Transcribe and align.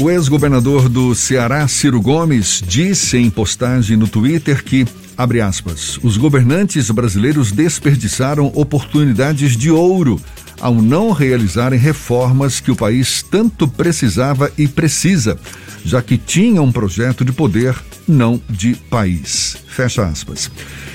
O 0.00 0.10
ex-governador 0.10 0.88
do 0.88 1.14
Ceará, 1.14 1.68
Ciro 1.68 2.00
Gomes, 2.00 2.62
disse 2.66 3.18
em 3.18 3.30
postagem 3.30 3.96
no 3.96 4.08
Twitter 4.08 4.64
que, 4.64 4.86
abre 5.16 5.40
aspas, 5.40 5.98
os 6.02 6.16
governantes 6.16 6.90
brasileiros 6.90 7.52
desperdiçaram 7.52 8.50
oportunidades 8.54 9.56
de 9.56 9.70
ouro 9.70 10.20
ao 10.62 10.80
não 10.80 11.10
realizarem 11.10 11.78
reformas 11.78 12.60
que 12.60 12.70
o 12.70 12.76
país 12.76 13.22
tanto 13.22 13.66
precisava 13.66 14.50
e 14.56 14.68
precisa, 14.68 15.36
já 15.84 16.00
que 16.00 16.16
tinha 16.16 16.62
um 16.62 16.70
projeto 16.70 17.24
de 17.24 17.32
poder, 17.32 17.74
não 18.06 18.40
de 18.48 18.76
país. 18.88 19.56
Fecha 19.66 20.06
aspas. 20.06 20.50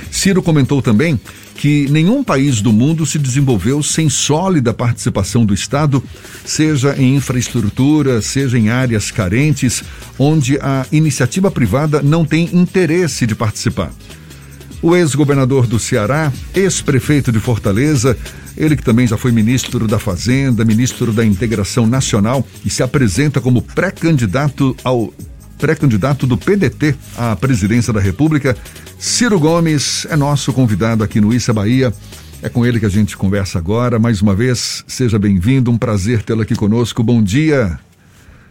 Ciro 0.09 0.41
comentou 0.41 0.82
também 0.82 1.20
que 1.58 1.88
nenhum 1.90 2.23
país 2.23 2.62
do 2.62 2.72
mundo 2.72 3.05
se 3.05 3.20
desenvolveu 3.20 3.84
sem 3.84 4.09
sólida 4.09 4.73
participação 4.73 5.45
do 5.45 5.54
Estado, 5.54 6.02
seja 6.45 6.95
em 6.98 7.16
infraestrutura, 7.16 8.22
seja 8.22 8.58
em 8.58 8.70
áreas 8.70 9.12
carentes, 9.12 9.84
onde 10.18 10.58
a 10.62 10.86
iniciativa 10.91 11.52
privada 11.52 12.02
não 12.02 12.23
tem 12.23 12.49
interesse 12.54 13.26
de 13.26 13.36
participar. 13.36 13.91
O 14.81 14.95
ex-governador 14.95 15.66
do 15.66 15.80
Ceará, 15.80 16.31
ex-prefeito 16.54 17.31
de 17.31 17.40
Fortaleza, 17.40 18.16
ele 18.55 18.76
que 18.76 18.84
também 18.84 19.08
já 19.08 19.17
foi 19.17 19.31
ministro 19.31 19.88
da 19.88 19.98
Fazenda, 19.98 20.63
ministro 20.63 21.12
da 21.12 21.26
Integração 21.26 21.88
Nacional 21.88 22.45
e 22.63 22.70
se 22.70 22.84
apresenta 22.84 23.41
como 23.41 23.62
pré-candidato 23.62 24.76
ao 24.84 25.12
pré-candidato 25.58 26.27
do 26.27 26.38
PDT 26.38 26.95
à 27.17 27.36
presidência 27.36 27.91
da 27.91 28.00
República, 28.00 28.55
Ciro 29.00 29.40
Gomes 29.40 30.05
é 30.09 30.16
nosso 30.16 30.53
convidado 30.53 31.03
aqui 31.03 31.20
no 31.20 31.34
Issa 31.34 31.53
Bahia. 31.53 31.94
É 32.41 32.50
com 32.50 32.66
ele 32.66 32.80
que 32.80 32.86
a 32.86 32.89
gente 32.89 33.17
conversa 33.17 33.58
agora. 33.58 33.98
Mais 33.98 34.22
uma 34.22 34.36
vez, 34.36 34.84
seja 34.88 35.17
bem-vindo. 35.17 35.72
Um 35.72 35.78
prazer 35.78 36.22
tê-lo 36.22 36.41
aqui 36.41 36.55
conosco. 36.55 37.02
Bom 37.02 37.22
dia, 37.22 37.80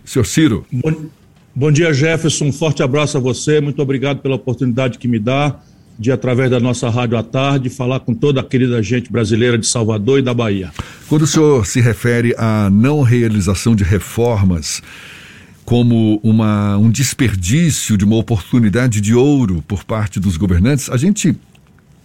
senhor 0.04 0.24
Ciro. 0.24 0.66
Bom, 0.72 1.06
bom 1.54 1.70
dia, 1.70 1.92
Jefferson. 1.92 2.46
Um 2.46 2.52
forte 2.52 2.82
abraço 2.82 3.16
a 3.16 3.20
você. 3.20 3.60
Muito 3.60 3.80
obrigado 3.80 4.18
pela 4.18 4.34
oportunidade 4.34 4.98
que 4.98 5.06
me 5.06 5.20
dá 5.20 5.56
de, 5.98 6.12
através 6.12 6.50
da 6.50 6.60
nossa 6.60 6.88
rádio 6.90 7.16
à 7.16 7.22
tarde, 7.22 7.70
falar 7.70 8.00
com 8.00 8.14
toda 8.14 8.40
a 8.40 8.44
querida 8.44 8.82
gente 8.82 9.10
brasileira 9.10 9.58
de 9.58 9.66
Salvador 9.66 10.18
e 10.18 10.22
da 10.22 10.34
Bahia. 10.34 10.70
Quando 11.08 11.22
o 11.22 11.26
senhor 11.26 11.66
se 11.66 11.80
refere 11.80 12.34
à 12.36 12.68
não 12.70 13.02
realização 13.02 13.74
de 13.74 13.84
reformas, 13.84 14.82
como 15.64 16.20
uma, 16.22 16.76
um 16.76 16.90
desperdício 16.90 17.96
de 17.96 18.04
uma 18.04 18.16
oportunidade 18.16 19.00
de 19.00 19.14
ouro 19.14 19.62
por 19.66 19.84
parte 19.84 20.20
dos 20.20 20.36
governantes, 20.36 20.88
a 20.88 20.96
gente, 20.96 21.36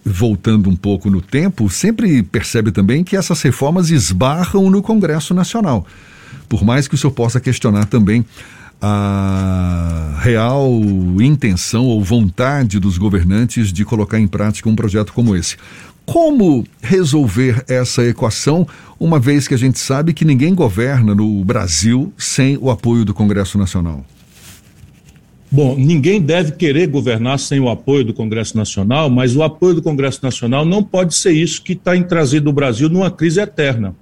voltando 0.04 0.68
um 0.68 0.74
pouco 0.74 1.08
no 1.08 1.20
tempo, 1.20 1.70
sempre 1.70 2.22
percebe 2.24 2.72
também 2.72 3.04
que 3.04 3.16
essas 3.16 3.40
reformas 3.40 3.90
esbarram 3.90 4.68
no 4.68 4.82
Congresso 4.82 5.32
Nacional. 5.32 5.86
Por 6.48 6.64
mais 6.64 6.88
que 6.88 6.96
o 6.96 6.98
senhor 6.98 7.12
possa 7.12 7.40
questionar 7.40 7.84
também 7.86 8.24
a 8.84 10.18
real 10.20 10.68
intenção 11.20 11.86
ou 11.86 12.02
vontade 12.02 12.80
dos 12.80 12.98
governantes 12.98 13.72
de 13.72 13.84
colocar 13.84 14.18
em 14.18 14.26
prática 14.26 14.68
um 14.68 14.74
projeto 14.74 15.12
como 15.12 15.36
esse. 15.36 15.56
Como 16.04 16.66
resolver 16.82 17.64
essa 17.68 18.04
equação, 18.04 18.66
uma 18.98 19.20
vez 19.20 19.46
que 19.46 19.54
a 19.54 19.58
gente 19.58 19.78
sabe 19.78 20.12
que 20.12 20.24
ninguém 20.24 20.52
governa 20.52 21.14
no 21.14 21.44
Brasil 21.44 22.12
sem 22.18 22.58
o 22.60 22.70
apoio 22.70 23.04
do 23.04 23.14
Congresso 23.14 23.56
Nacional? 23.56 24.04
Bom, 25.48 25.76
ninguém 25.76 26.20
deve 26.20 26.52
querer 26.52 26.88
governar 26.88 27.38
sem 27.38 27.60
o 27.60 27.68
apoio 27.68 28.04
do 28.04 28.14
Congresso 28.14 28.56
Nacional, 28.56 29.08
mas 29.08 29.36
o 29.36 29.42
apoio 29.44 29.74
do 29.74 29.82
Congresso 29.82 30.20
Nacional 30.22 30.64
não 30.64 30.82
pode 30.82 31.14
ser 31.14 31.32
isso 31.32 31.62
que 31.62 31.74
está 31.74 31.92
trazido 32.02 32.50
o 32.50 32.52
Brasil 32.52 32.88
numa 32.88 33.10
crise 33.10 33.40
eterna. 33.40 33.94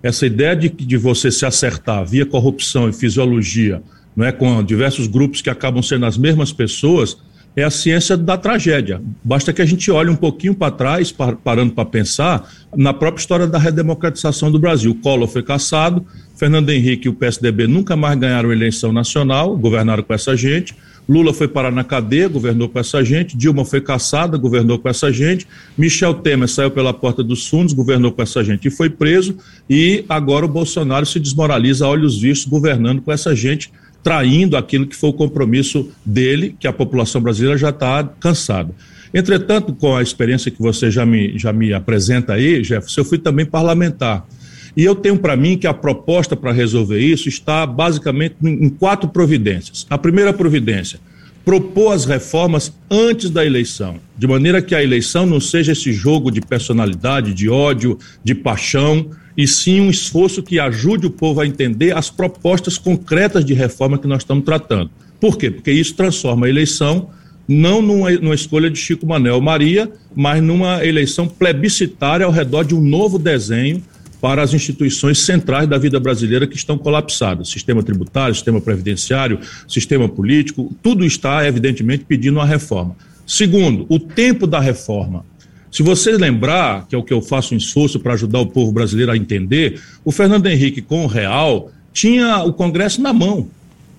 Essa 0.00 0.26
ideia 0.26 0.54
de, 0.54 0.68
de 0.68 0.96
você 0.96 1.30
se 1.30 1.44
acertar 1.44 2.06
via 2.06 2.24
corrupção 2.24 2.88
e 2.88 2.92
fisiologia, 2.92 3.82
não 4.18 4.26
é, 4.26 4.32
com 4.32 4.64
diversos 4.64 5.06
grupos 5.06 5.40
que 5.40 5.48
acabam 5.48 5.80
sendo 5.80 6.04
as 6.04 6.18
mesmas 6.18 6.52
pessoas, 6.52 7.16
é 7.54 7.62
a 7.62 7.70
ciência 7.70 8.16
da 8.16 8.36
tragédia. 8.36 9.00
Basta 9.22 9.52
que 9.52 9.62
a 9.62 9.64
gente 9.64 9.92
olhe 9.92 10.10
um 10.10 10.16
pouquinho 10.16 10.56
para 10.56 10.72
trás, 10.72 11.14
parando 11.44 11.72
para 11.72 11.84
pensar, 11.84 12.50
na 12.76 12.92
própria 12.92 13.20
história 13.20 13.46
da 13.46 13.58
redemocratização 13.58 14.50
do 14.50 14.58
Brasil. 14.58 14.92
Collor 15.00 15.28
foi 15.28 15.44
caçado, 15.44 16.04
Fernando 16.36 16.70
Henrique 16.70 17.06
e 17.06 17.08
o 17.08 17.14
PSDB 17.14 17.68
nunca 17.68 17.94
mais 17.94 18.18
ganharam 18.18 18.50
eleição 18.50 18.92
nacional, 18.92 19.56
governaram 19.56 20.02
com 20.02 20.12
essa 20.12 20.36
gente. 20.36 20.74
Lula 21.08 21.32
foi 21.32 21.46
parar 21.46 21.70
na 21.70 21.84
cadeia, 21.84 22.28
governou 22.28 22.68
com 22.68 22.78
essa 22.78 23.04
gente. 23.04 23.36
Dilma 23.36 23.64
foi 23.64 23.80
caçada, 23.80 24.36
governou 24.36 24.80
com 24.80 24.88
essa 24.88 25.12
gente. 25.12 25.46
Michel 25.76 26.14
Temer 26.14 26.48
saiu 26.48 26.72
pela 26.72 26.92
porta 26.92 27.22
dos 27.22 27.46
fundos, 27.46 27.72
governou 27.72 28.10
com 28.10 28.20
essa 28.20 28.42
gente 28.42 28.66
e 28.66 28.70
foi 28.70 28.90
preso. 28.90 29.36
E 29.70 30.04
agora 30.08 30.44
o 30.44 30.48
Bolsonaro 30.48 31.06
se 31.06 31.20
desmoraliza 31.20 31.86
a 31.86 31.88
olhos 31.88 32.20
vistos, 32.20 32.48
governando 32.48 33.00
com 33.00 33.12
essa 33.12 33.34
gente 33.34 33.70
traindo 34.08 34.56
aquilo 34.56 34.86
que 34.86 34.96
foi 34.96 35.10
o 35.10 35.12
compromisso 35.12 35.90
dele, 36.02 36.56
que 36.58 36.66
a 36.66 36.72
população 36.72 37.20
brasileira 37.20 37.58
já 37.58 37.68
está 37.68 38.02
cansada. 38.18 38.74
Entretanto, 39.12 39.74
com 39.74 39.94
a 39.94 40.02
experiência 40.02 40.50
que 40.50 40.62
você 40.62 40.90
já 40.90 41.04
me, 41.04 41.38
já 41.38 41.52
me 41.52 41.74
apresenta 41.74 42.32
aí, 42.32 42.64
Jefferson, 42.64 43.02
eu 43.02 43.04
fui 43.04 43.18
também 43.18 43.44
parlamentar. 43.44 44.26
E 44.74 44.82
eu 44.82 44.94
tenho 44.94 45.18
para 45.18 45.36
mim 45.36 45.58
que 45.58 45.66
a 45.66 45.74
proposta 45.74 46.34
para 46.34 46.52
resolver 46.52 46.98
isso 46.98 47.28
está 47.28 47.66
basicamente 47.66 48.36
em 48.42 48.70
quatro 48.70 49.10
providências. 49.10 49.86
A 49.90 49.98
primeira 49.98 50.32
providência, 50.32 50.98
propor 51.44 51.92
as 51.92 52.06
reformas 52.06 52.72
antes 52.90 53.28
da 53.28 53.44
eleição, 53.44 53.96
de 54.16 54.26
maneira 54.26 54.62
que 54.62 54.74
a 54.74 54.82
eleição 54.82 55.26
não 55.26 55.38
seja 55.38 55.72
esse 55.72 55.92
jogo 55.92 56.30
de 56.30 56.40
personalidade, 56.40 57.34
de 57.34 57.50
ódio, 57.50 57.98
de 58.24 58.34
paixão, 58.34 59.10
e 59.38 59.46
sim 59.46 59.80
um 59.80 59.88
esforço 59.88 60.42
que 60.42 60.58
ajude 60.58 61.06
o 61.06 61.10
povo 61.10 61.40
a 61.40 61.46
entender 61.46 61.96
as 61.96 62.10
propostas 62.10 62.76
concretas 62.76 63.44
de 63.44 63.54
reforma 63.54 63.96
que 63.96 64.08
nós 64.08 64.22
estamos 64.22 64.44
tratando. 64.44 64.90
Por 65.20 65.38
quê? 65.38 65.48
Porque 65.48 65.70
isso 65.70 65.94
transforma 65.94 66.46
a 66.46 66.48
eleição 66.48 67.10
não 67.46 67.80
numa, 67.80 68.10
numa 68.10 68.34
escolha 68.34 68.68
de 68.68 68.76
Chico 68.76 69.06
Manuel 69.06 69.40
Maria, 69.40 69.88
mas 70.14 70.42
numa 70.42 70.84
eleição 70.84 71.28
plebiscitária 71.28 72.26
ao 72.26 72.32
redor 72.32 72.64
de 72.64 72.74
um 72.74 72.80
novo 72.80 73.16
desenho 73.16 73.80
para 74.20 74.42
as 74.42 74.52
instituições 74.52 75.20
centrais 75.20 75.68
da 75.68 75.78
vida 75.78 76.00
brasileira 76.00 76.44
que 76.44 76.56
estão 76.56 76.76
colapsadas. 76.76 77.48
Sistema 77.48 77.80
tributário, 77.80 78.34
sistema 78.34 78.60
previdenciário, 78.60 79.38
sistema 79.68 80.08
político, 80.08 80.76
tudo 80.82 81.04
está, 81.04 81.46
evidentemente, 81.46 82.04
pedindo 82.04 82.38
uma 82.38 82.44
reforma. 82.44 82.96
Segundo, 83.24 83.86
o 83.88 84.00
tempo 84.00 84.48
da 84.48 84.58
reforma. 84.58 85.24
Se 85.70 85.82
você 85.82 86.12
lembrar, 86.12 86.86
que 86.86 86.94
é 86.94 86.98
o 86.98 87.02
que 87.02 87.12
eu 87.12 87.20
faço 87.20 87.54
um 87.54 87.56
esforço 87.56 88.00
para 88.00 88.14
ajudar 88.14 88.40
o 88.40 88.46
povo 88.46 88.72
brasileiro 88.72 89.12
a 89.12 89.16
entender, 89.16 89.80
o 90.04 90.10
Fernando 90.10 90.46
Henrique, 90.46 90.80
com 90.80 91.04
o 91.04 91.06
Real, 91.06 91.70
tinha 91.92 92.42
o 92.44 92.52
Congresso 92.52 93.00
na 93.02 93.12
mão 93.12 93.48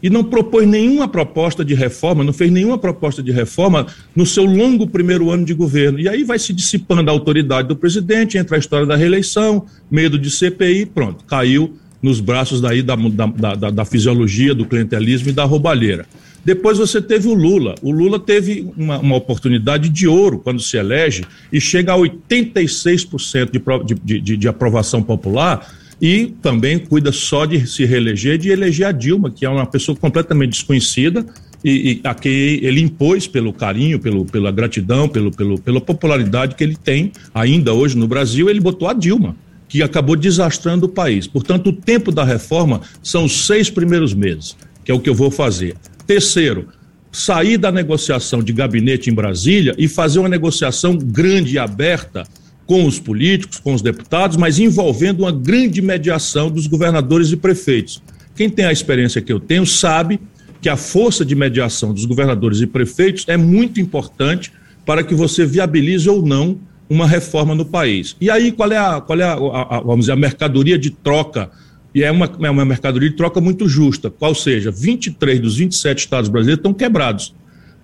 e 0.02 0.10
não 0.10 0.24
propôs 0.24 0.68
nenhuma 0.68 1.08
proposta 1.08 1.64
de 1.64 1.74
reforma, 1.74 2.24
não 2.24 2.32
fez 2.34 2.50
nenhuma 2.50 2.78
proposta 2.78 3.22
de 3.22 3.32
reforma 3.32 3.86
no 4.16 4.26
seu 4.26 4.46
longo 4.46 4.88
primeiro 4.88 5.30
ano 5.30 5.46
de 5.46 5.54
governo. 5.54 6.00
E 6.00 6.08
aí 6.08 6.24
vai 6.24 6.40
se 6.40 6.54
dissipando 6.54 7.10
a 7.10 7.14
autoridade 7.14 7.68
do 7.68 7.76
presidente, 7.76 8.38
entra 8.38 8.56
a 8.56 8.60
história 8.60 8.86
da 8.86 8.96
reeleição, 8.96 9.66
medo 9.92 10.18
de 10.18 10.32
CPI, 10.32 10.86
pronto, 10.86 11.24
caiu 11.26 11.78
nos 12.02 12.22
braços 12.22 12.62
daí 12.62 12.82
da, 12.82 12.96
da, 12.96 13.56
da, 13.56 13.70
da 13.70 13.86
fisiologia, 13.86 14.56
do 14.56 14.66
clientelismo 14.66 15.30
e 15.30 15.34
da 15.34 15.44
roubalheira. 15.44 16.06
Depois 16.44 16.78
você 16.78 17.02
teve 17.02 17.28
o 17.28 17.34
Lula. 17.34 17.76
O 17.82 17.92
Lula 17.92 18.20
teve 18.20 18.72
uma, 18.78 19.00
uma 19.00 19.16
oportunidade 19.16 19.90
de 19.90 20.08
ouro 20.08 20.40
quando 20.40 20.62
se 20.62 20.78
elege 20.78 21.24
e 21.52 21.60
chega 21.60 21.94
a 21.94 21.98
86% 21.98 23.86
de, 23.86 23.96
de, 23.96 24.22
de, 24.22 24.38
de 24.38 24.48
aprovação 24.48 25.04
popular 25.04 25.68
e 26.02 26.34
também 26.42 26.80
cuida 26.80 27.12
só 27.12 27.46
de 27.46 27.68
se 27.68 27.86
reeleger, 27.86 28.38
de 28.38 28.50
eleger 28.50 28.88
a 28.88 28.92
Dilma, 28.92 29.30
que 29.30 29.46
é 29.46 29.50
uma 29.50 29.66
pessoa 29.66 29.98
completamente 29.98 30.52
desconhecida 30.52 31.26
e, 31.64 31.92
e 31.92 32.02
a 32.04 32.14
que 32.14 32.60
ele 32.64 32.82
impôs 32.82 33.28
pelo 33.28 33.52
carinho, 33.52 34.00
pelo, 34.00 34.26
pela 34.26 34.52
gratidão, 34.52 35.10
pelo, 35.10 35.32
pelo, 35.32 35.60
pela 35.60 35.82
popularidade 35.82 36.56
que 36.56 36.64
ele 36.64 36.76
tem 36.76 37.12
ainda 37.34 37.74
hoje 37.74 37.98
no 37.98 38.08
Brasil, 38.08 38.50
ele 38.50 38.62
botou 38.62 38.88
a 38.88 38.94
Dilma, 38.94 39.36
que 39.68 39.84
acabou 39.84 40.16
desastrando 40.16 40.86
o 40.86 40.90
país. 40.90 41.28
Portanto, 41.28 41.68
o 41.68 41.74
tempo 41.74 42.12
da 42.12 42.24
reforma 42.24 42.82
são 43.04 43.26
os 43.26 43.46
seis 43.46 43.70
primeiros 43.70 44.14
meses, 44.14 44.56
que 44.86 44.92
é 44.92 44.96
o 44.96 45.00
que 45.00 45.10
eu 45.10 45.16
vou 45.16 45.30
fazer. 45.30 45.76
Terceiro, 46.10 46.70
sair 47.12 47.56
da 47.56 47.72
negociação 47.72 48.42
de 48.42 48.52
gabinete 48.52 49.12
em 49.12 49.14
Brasília 49.14 49.76
e 49.78 49.88
fazer 49.88 50.18
uma 50.18 50.28
negociação 50.28 50.98
grande 50.98 51.54
e 51.54 51.60
aberta 51.60 52.24
com 52.66 52.84
os 52.84 52.98
políticos, 52.98 53.60
com 53.60 53.76
os 53.76 53.84
deputados, 53.84 54.36
mas 54.36 54.58
envolvendo 54.58 55.20
uma 55.20 55.32
grande 55.32 55.84
mediação 55.84 56.50
dos 56.50 56.66
governadores 56.66 57.32
e 57.32 57.38
prefeitos. 57.38 58.02
Quem 58.36 58.50
tem 58.50 58.66
a 58.66 58.72
experiência 58.72 59.22
que 59.22 59.32
eu 59.32 59.40
tenho 59.40 59.68
sabe 59.68 60.20
que 60.60 60.68
a 60.68 60.76
força 60.76 61.24
de 61.24 61.36
mediação 61.36 61.94
dos 61.94 62.06
governadores 62.06 62.60
e 62.60 62.66
prefeitos 62.66 63.26
é 63.28 63.38
muito 63.38 63.80
importante 63.80 64.52
para 64.88 65.04
que 65.04 65.14
você 65.14 65.46
viabilize 65.46 66.10
ou 66.10 66.26
não 66.26 66.58
uma 66.90 67.06
reforma 67.06 67.54
no 67.54 67.66
país. 67.66 68.16
E 68.20 68.32
aí, 68.32 68.52
qual 68.52 68.72
é 68.72 68.78
a, 68.80 69.00
qual 69.00 69.20
é 69.20 69.26
a, 69.26 69.34
a, 69.34 69.80
vamos 69.82 70.00
dizer, 70.00 70.14
a 70.14 70.16
mercadoria 70.16 70.80
de 70.80 70.90
troca 70.90 71.52
e 71.94 72.04
é 72.04 72.12
uma, 72.12 72.30
é 72.42 72.50
uma 72.50 72.66
mercadoria 72.66 73.10
de 73.10 73.16
troca 73.16 73.42
muito 73.42 73.68
justa, 73.68 74.10
qual 74.10 74.36
seja, 74.36 74.72
23 74.72 75.40
dos 75.40 75.58
27 75.58 76.00
estados 76.00 76.30
brasileiros 76.30 76.60
estão 76.60 76.74
quebrados. 76.74 77.34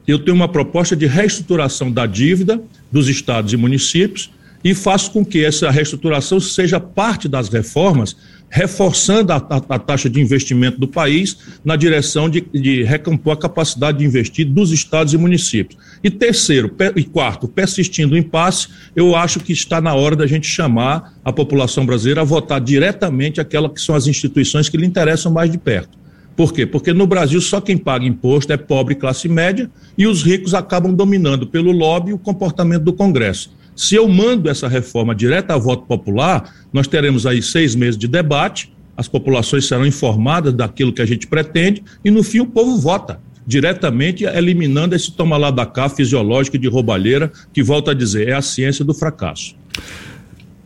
Eu 0.07 0.19
tenho 0.19 0.36
uma 0.36 0.48
proposta 0.48 0.96
de 0.96 1.07
reestruturação 1.07 1.92
da 1.92 2.06
dívida 2.06 2.62
dos 2.92 3.10
estados 3.10 3.54
e 3.54 3.57
municípios 3.57 4.31
e 4.63 4.74
faço 4.74 5.12
com 5.12 5.25
que 5.25 5.44
essa 5.44 5.69
reestruturação 5.69 6.40
seja 6.40 6.80
parte 6.80 7.28
das 7.28 7.50
reformas 7.50 8.16
reforçando 8.56 9.34
a, 9.34 9.36
a, 9.36 9.75
a, 9.75 9.78
taxa 9.78 10.10
de 10.10 10.22
investimento 10.22 10.80
do 10.80 10.88
país 10.88 11.38
na 11.66 11.75
direção 11.75 12.30
de, 12.30 12.40
de 12.40 12.84
recompor 12.84 13.34
a 13.34 13.38
capacidade 13.38 13.98
de 13.98 14.06
investir 14.06 14.46
dos 14.46 14.72
estados 14.72 15.13
e 15.13 15.18
municípios. 15.18 15.78
E 16.02 16.10
terceiro 16.10 16.74
e 16.96 17.04
quarto, 17.04 17.50
persistindo 17.50 18.16
o 18.16 18.18
impasse, 18.18 18.69
eu 18.96 19.13
acho 19.13 19.42
que 19.42 19.52
está 19.52 19.81
na 19.81 19.94
hora 19.94 20.16
da 20.16 20.25
gente 20.25 20.48
chamar 20.48 21.16
a 21.22 21.34
população 21.34 21.86
brasileira 21.86 22.22
a 22.22 22.24
votar 22.24 22.62
diretamente 22.62 23.42
aquelas 23.42 23.74
que 23.74 23.81
são 23.81 23.94
as 23.94 24.07
instituições 24.07 24.69
que 24.69 24.78
lhe 24.78 24.86
interessam 24.86 25.34
mais 25.34 25.52
de 25.52 25.57
perto. 25.57 25.98
Por 26.34 26.54
quê? 26.54 26.66
Porque 26.66 26.94
no 26.94 27.06
Brasil 27.06 27.42
só 27.42 27.60
quem 27.60 27.78
paga 27.78 28.06
imposto 28.06 28.54
é 28.54 28.57
pobre 28.57 28.96
classe 28.96 29.28
média 29.28 29.69
e 29.98 30.07
os 30.07 30.24
ricos 30.24 30.54
acabam 30.54 30.94
dominando 30.94 31.46
pelo 31.46 31.74
lobby 31.74 32.13
o 32.13 32.18
comportamento 32.18 32.84
do 32.84 32.94
Congresso. 32.94 33.52
Se 33.75 33.95
eu 33.95 34.07
mando 34.07 34.50
essa 34.50 34.68
reforma 34.68 35.13
direta 35.13 35.54
a 35.54 35.57
voto 35.57 35.86
popular, 35.86 36.54
nós 36.72 36.88
teremos 36.88 37.25
aí 37.25 37.42
seis 37.42 37.75
meses 37.75 37.98
de 37.98 38.07
debate, 38.07 38.72
as 38.95 39.07
populações 39.07 39.68
serão 39.68 39.86
informadas 39.86 40.54
daquilo 40.54 40.94
que 40.94 41.01
a 41.01 41.06
gente 41.06 41.27
pretende 41.27 41.83
e 42.04 42.10
no 42.10 42.24
fim 42.24 42.39
o 42.39 42.45
povo 42.45 42.77
vota 42.77 43.19
diretamente 43.45 44.24
eliminando 44.24 44.95
esse 44.95 45.12
toma 45.12 45.38
lá 45.38 45.51
da 45.51 45.66
cá 45.66 45.88
fisiológico 45.88 46.57
de 46.57 46.68
roubalheira, 46.68 47.31
que 47.54 47.62
volta 47.62 47.92
a 47.92 47.94
dizer, 47.94 48.30
é 48.30 48.33
a 48.33 48.42
ciência 48.42 48.83
do 48.83 48.94
fracasso. 48.94 49.56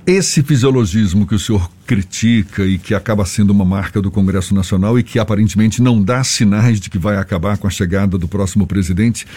Esse 0.07 0.41
fisiologismo 0.41 1.27
que 1.27 1.35
o 1.35 1.39
senhor 1.39 1.69
critica 1.85 2.65
e 2.65 2.77
que 2.77 2.95
acaba 2.95 3.25
sendo 3.25 3.51
uma 3.51 3.65
marca 3.65 4.01
do 4.01 4.09
Congresso 4.09 4.55
Nacional 4.55 4.97
e 4.97 5.03
que 5.03 5.19
aparentemente 5.19 5.81
não 5.81 6.01
dá 6.01 6.23
sinais 6.23 6.79
de 6.79 6.89
que 6.89 6.97
vai 6.97 7.17
acabar 7.17 7.57
com 7.57 7.67
a 7.67 7.69
chegada 7.69 8.17
do 8.17 8.27
próximo 8.27 8.65
presidente, 8.65 9.27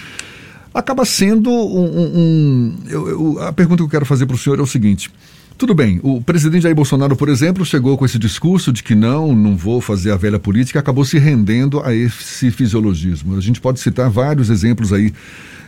acaba 0.75 1.05
sendo 1.05 1.51
um. 1.51 1.85
um, 1.85 2.13
um 2.15 2.75
eu, 2.89 3.09
eu, 3.09 3.43
a 3.43 3.53
pergunta 3.53 3.79
que 3.79 3.85
eu 3.85 3.89
quero 3.89 4.07
fazer 4.07 4.27
para 4.27 4.35
o 4.35 4.39
senhor 4.39 4.59
é 4.59 4.63
o 4.63 4.67
seguinte. 4.67 5.11
Tudo 5.59 5.75
bem, 5.75 6.01
o 6.03 6.21
presidente 6.21 6.63
Jair 6.63 6.75
Bolsonaro, 6.75 7.15
por 7.15 7.29
exemplo, 7.29 7.65
chegou 7.65 7.97
com 7.97 8.05
esse 8.05 8.19
discurso 8.19 8.73
de 8.73 8.83
que 8.83 8.95
não, 8.95 9.35
não 9.35 9.57
vou 9.57 9.81
fazer 9.81 10.11
a 10.11 10.17
velha 10.17 10.39
política, 10.39 10.81
acabou 10.81 11.05
se 11.05 11.19
rendendo 11.19 11.81
a 11.85 11.95
esse 11.95 12.51
fisiologismo. 12.51 13.37
A 13.37 13.41
gente 13.41 13.61
pode 13.61 13.79
citar 13.79 14.11
vários 14.11 14.51
exemplos 14.51 14.93
aí 14.93 15.13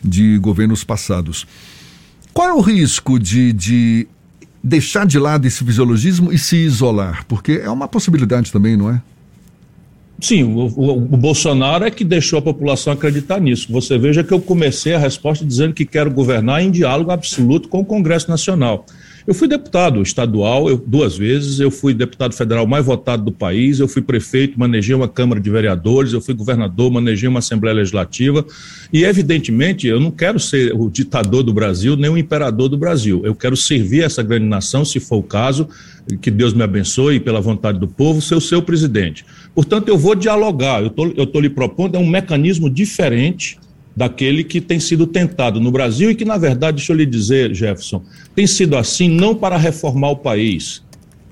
de 0.03 0.37
governos 0.39 0.83
passados. 0.83 1.47
Qual 2.33 2.49
é 2.49 2.53
o 2.53 2.61
risco 2.61 3.21
de, 3.21 3.53
de 3.53 4.09
deixar 4.63 5.07
de 5.07 5.19
lado 5.19 5.47
esse 5.47 5.63
fisiologismo 5.65 6.33
e 6.33 6.39
se 6.39 6.57
isolar? 6.57 7.25
Porque 7.29 7.61
é 7.63 7.71
uma 7.71 7.87
possibilidade 7.87 8.51
também, 8.51 8.77
não 8.77 8.91
é? 8.91 9.01
Sim, 10.21 10.45
o, 10.45 10.67
o, 10.67 10.93
o, 10.93 11.17
Bolsonaro 11.17 11.85
é 11.85 11.91
que 11.91 12.05
deixou 12.05 12.39
a 12.39 12.43
população 12.43 12.93
acreditar 12.93 13.41
nisso. 13.41 13.71
Você 13.73 13.99
veja 13.99 14.23
que 14.23 14.33
eu 14.33 14.41
comecei 14.41 14.95
a 14.95 14.99
resposta 14.99 15.45
dizendo 15.45 15.75
que 15.75 15.85
quero 15.85 16.11
governar 16.11 16.63
em 16.63 16.71
diálogo 16.71 17.11
absoluto 17.11 17.69
com 17.69 17.81
o 17.81 17.85
Congresso 17.85 18.31
Nacional. 18.31 18.87
Eu 19.27 19.33
fui 19.33 19.49
deputado 19.49 20.03
estadual 20.03 20.69
eu, 20.69 20.77
duas 20.77 21.17
vezes, 21.17 21.59
eu 21.59 21.71
fui 21.71 21.95
deputado 21.95 22.35
federal 22.35 22.67
mais 22.67 22.85
votado 22.85 23.25
do 23.25 23.33
país, 23.33 23.81
eu 23.81 23.89
fui 23.89 24.03
prefeito, 24.03 24.59
manejei 24.59 24.95
uma 24.95 25.09
Câmara 25.09 25.41
de 25.41 25.49
Vereadores, 25.49 26.13
eu 26.13 26.21
fui 26.21 26.35
governador, 26.35 26.91
manejei 26.91 27.27
uma 27.27 27.39
Assembleia 27.39 27.75
Legislativa. 27.75 28.45
E, 28.93 29.03
evidentemente, 29.03 29.87
eu 29.87 29.99
não 29.99 30.11
quero 30.11 30.39
ser 30.39 30.75
o 30.75 30.91
ditador 30.91 31.43
do 31.43 31.55
Brasil, 31.55 31.97
nem 31.97 32.11
o 32.11 32.19
imperador 32.19 32.69
do 32.69 32.77
Brasil. 32.77 33.23
Eu 33.25 33.35
quero 33.35 33.57
servir 33.57 34.03
essa 34.03 34.23
grande 34.23 34.45
nação, 34.45 34.85
se 34.85 35.01
for 35.01 35.17
o 35.17 35.23
caso, 35.23 35.69
que 36.21 36.31
Deus 36.31 36.53
me 36.53 36.63
abençoe 36.63 37.19
pela 37.19 37.41
vontade 37.41 37.79
do 37.79 37.89
povo, 37.89 38.21
ser 38.21 38.35
o 38.35 38.43
seu 38.43 38.61
presidente. 38.61 39.25
Portanto, 39.55 39.89
eu 39.89 39.97
vou 39.97 40.15
dialogar, 40.15 40.83
eu 40.83 41.25
estou 41.25 41.41
lhe 41.41 41.49
propondo 41.49 41.97
é 41.97 41.99
um 41.99 42.07
mecanismo 42.07 42.69
diferente 42.69 43.59
daquele 43.97 44.43
que 44.43 44.61
tem 44.61 44.81
sido 44.81 45.07
tentado 45.07 45.61
no 45.61 45.71
Brasil 45.71 46.11
e 46.11 46.15
que, 46.15 46.25
na 46.25 46.37
verdade, 46.37 46.79
deixa 46.79 46.93
eu 46.93 46.97
lhe 46.97 47.07
dizer, 47.07 47.55
Jefferson, 47.55 48.03
tem 48.35 48.47
sido 48.47 48.77
assim 48.77 49.09
não 49.09 49.35
para 49.35 49.57
reformar 49.57 50.11
o 50.11 50.17
país. 50.17 50.83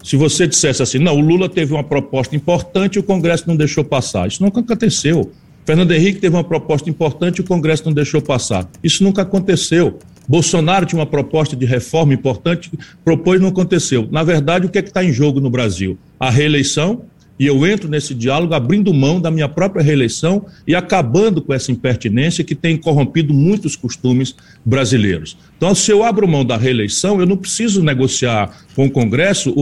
Se 0.02 0.16
você 0.16 0.46
dissesse 0.46 0.82
assim, 0.82 0.98
não, 0.98 1.16
o 1.16 1.20
Lula 1.20 1.48
teve 1.48 1.72
uma 1.72 1.84
proposta 1.84 2.34
importante 2.34 2.96
e 2.96 2.98
o 2.98 3.02
Congresso 3.02 3.44
não 3.46 3.56
deixou 3.56 3.84
passar. 3.84 4.26
Isso 4.26 4.42
nunca 4.42 4.60
aconteceu. 4.60 5.30
Fernando 5.64 5.92
Henrique 5.92 6.18
teve 6.18 6.34
uma 6.34 6.42
proposta 6.42 6.90
importante 6.90 7.38
e 7.38 7.40
o 7.40 7.44
Congresso 7.44 7.84
não 7.86 7.92
deixou 7.92 8.20
passar. 8.20 8.68
Isso 8.82 9.04
nunca 9.04 9.22
aconteceu. 9.22 9.98
Bolsonaro 10.26 10.86
tinha 10.86 10.98
uma 10.98 11.06
proposta 11.06 11.54
de 11.54 11.64
reforma 11.64 12.14
importante, 12.14 12.70
propôs 13.04 13.38
e 13.38 13.42
não 13.42 13.50
aconteceu. 13.50 14.08
Na 14.10 14.22
verdade, 14.22 14.66
o 14.66 14.68
que 14.68 14.78
é 14.78 14.82
que 14.82 14.88
está 14.88 15.04
em 15.04 15.12
jogo 15.12 15.40
no 15.40 15.50
Brasil? 15.50 15.98
A 16.18 16.30
reeleição 16.30 17.02
e 17.42 17.46
eu 17.48 17.66
entro 17.66 17.88
nesse 17.88 18.14
diálogo 18.14 18.54
abrindo 18.54 18.94
mão 18.94 19.20
da 19.20 19.28
minha 19.28 19.48
própria 19.48 19.82
reeleição 19.82 20.46
e 20.64 20.76
acabando 20.76 21.42
com 21.42 21.52
essa 21.52 21.72
impertinência 21.72 22.44
que 22.44 22.54
tem 22.54 22.76
corrompido 22.76 23.34
muitos 23.34 23.74
costumes 23.74 24.32
brasileiros. 24.64 25.36
Então, 25.56 25.74
se 25.74 25.90
eu 25.90 26.04
abro 26.04 26.28
mão 26.28 26.44
da 26.44 26.56
reeleição, 26.56 27.18
eu 27.18 27.26
não 27.26 27.36
preciso 27.36 27.82
negociar 27.82 28.56
com 28.76 28.86
o 28.86 28.90
Congresso 28.92 29.52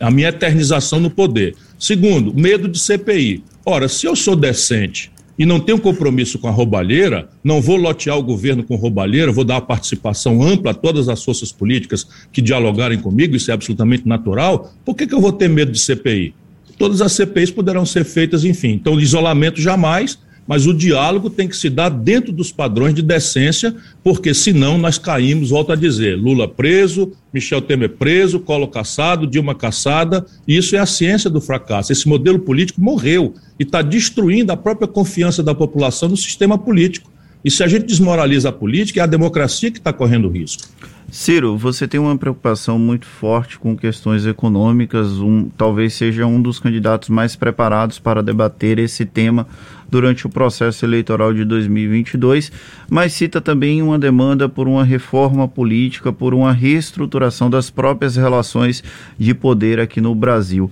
a, 0.00 0.10
minha 0.10 0.30
eternização 0.30 0.98
no 0.98 1.10
poder. 1.10 1.54
Segundo, 1.78 2.34
medo 2.34 2.66
de 2.66 2.80
CPI. 2.80 3.44
Ora, 3.64 3.88
se 3.88 4.06
eu 4.06 4.16
sou 4.16 4.34
decente 4.34 5.12
e 5.38 5.46
não 5.46 5.60
tenho 5.60 5.78
compromisso 5.78 6.40
com 6.40 6.48
a 6.48 6.50
roubalheira, 6.50 7.28
não 7.44 7.60
vou 7.60 7.76
lotear 7.76 8.18
o 8.18 8.22
governo 8.24 8.64
com 8.64 8.74
roubalheira, 8.74 9.30
vou 9.30 9.44
dar 9.44 9.58
a 9.58 9.60
participação 9.60 10.42
ampla 10.42 10.72
a 10.72 10.74
todas 10.74 11.08
as 11.08 11.22
forças 11.22 11.52
políticas 11.52 12.04
que 12.32 12.42
dialogarem 12.42 12.98
comigo, 12.98 13.36
isso 13.36 13.52
é 13.52 13.54
absolutamente 13.54 14.08
natural, 14.08 14.74
por 14.84 14.96
que, 14.96 15.06
que 15.06 15.14
eu 15.14 15.20
vou 15.20 15.30
ter 15.30 15.48
medo 15.48 15.70
de 15.70 15.78
CPI? 15.78 16.34
Todas 16.78 17.02
as 17.02 17.12
CPIs 17.12 17.50
poderão 17.50 17.84
ser 17.84 18.04
feitas, 18.04 18.44
enfim. 18.44 18.70
Então, 18.70 19.00
isolamento 19.00 19.60
jamais, 19.60 20.18
mas 20.48 20.66
o 20.66 20.72
diálogo 20.72 21.28
tem 21.28 21.46
que 21.46 21.54
se 21.54 21.68
dar 21.68 21.90
dentro 21.90 22.32
dos 22.32 22.50
padrões 22.50 22.94
de 22.94 23.02
decência, 23.02 23.74
porque 24.02 24.32
senão 24.32 24.78
nós 24.78 24.96
caímos, 24.96 25.50
volto 25.50 25.72
a 25.72 25.76
dizer, 25.76 26.16
Lula 26.16 26.48
preso, 26.48 27.12
Michel 27.34 27.60
Temer 27.60 27.90
preso, 27.90 28.40
Colo 28.40 28.66
caçado, 28.66 29.26
Dilma 29.26 29.54
caçada, 29.54 30.24
isso 30.46 30.74
é 30.74 30.78
a 30.78 30.86
ciência 30.86 31.28
do 31.28 31.38
fracasso. 31.38 31.92
Esse 31.92 32.08
modelo 32.08 32.38
político 32.38 32.80
morreu 32.80 33.34
e 33.60 33.62
está 33.62 33.82
destruindo 33.82 34.50
a 34.50 34.56
própria 34.56 34.88
confiança 34.88 35.42
da 35.42 35.54
população 35.54 36.08
no 36.08 36.16
sistema 36.16 36.56
político. 36.56 37.10
E 37.44 37.50
se 37.50 37.62
a 37.62 37.68
gente 37.68 37.84
desmoraliza 37.84 38.48
a 38.48 38.52
política, 38.52 39.00
é 39.00 39.02
a 39.02 39.06
democracia 39.06 39.70
que 39.70 39.78
está 39.78 39.92
correndo 39.92 40.30
risco. 40.30 40.62
Ciro, 41.10 41.56
você 41.56 41.88
tem 41.88 41.98
uma 41.98 42.18
preocupação 42.18 42.78
muito 42.78 43.06
forte 43.06 43.58
com 43.58 43.74
questões 43.74 44.26
econômicas, 44.26 45.12
um, 45.12 45.48
talvez 45.48 45.94
seja 45.94 46.26
um 46.26 46.40
dos 46.40 46.60
candidatos 46.60 47.08
mais 47.08 47.34
preparados 47.34 47.98
para 47.98 48.22
debater 48.22 48.78
esse 48.78 49.06
tema 49.06 49.46
durante 49.90 50.26
o 50.26 50.30
processo 50.30 50.84
eleitoral 50.84 51.32
de 51.32 51.46
2022, 51.46 52.52
mas 52.90 53.14
cita 53.14 53.40
também 53.40 53.80
uma 53.80 53.98
demanda 53.98 54.50
por 54.50 54.68
uma 54.68 54.84
reforma 54.84 55.48
política, 55.48 56.12
por 56.12 56.34
uma 56.34 56.52
reestruturação 56.52 57.48
das 57.48 57.70
próprias 57.70 58.16
relações 58.16 58.84
de 59.18 59.32
poder 59.32 59.80
aqui 59.80 60.02
no 60.02 60.14
Brasil. 60.14 60.70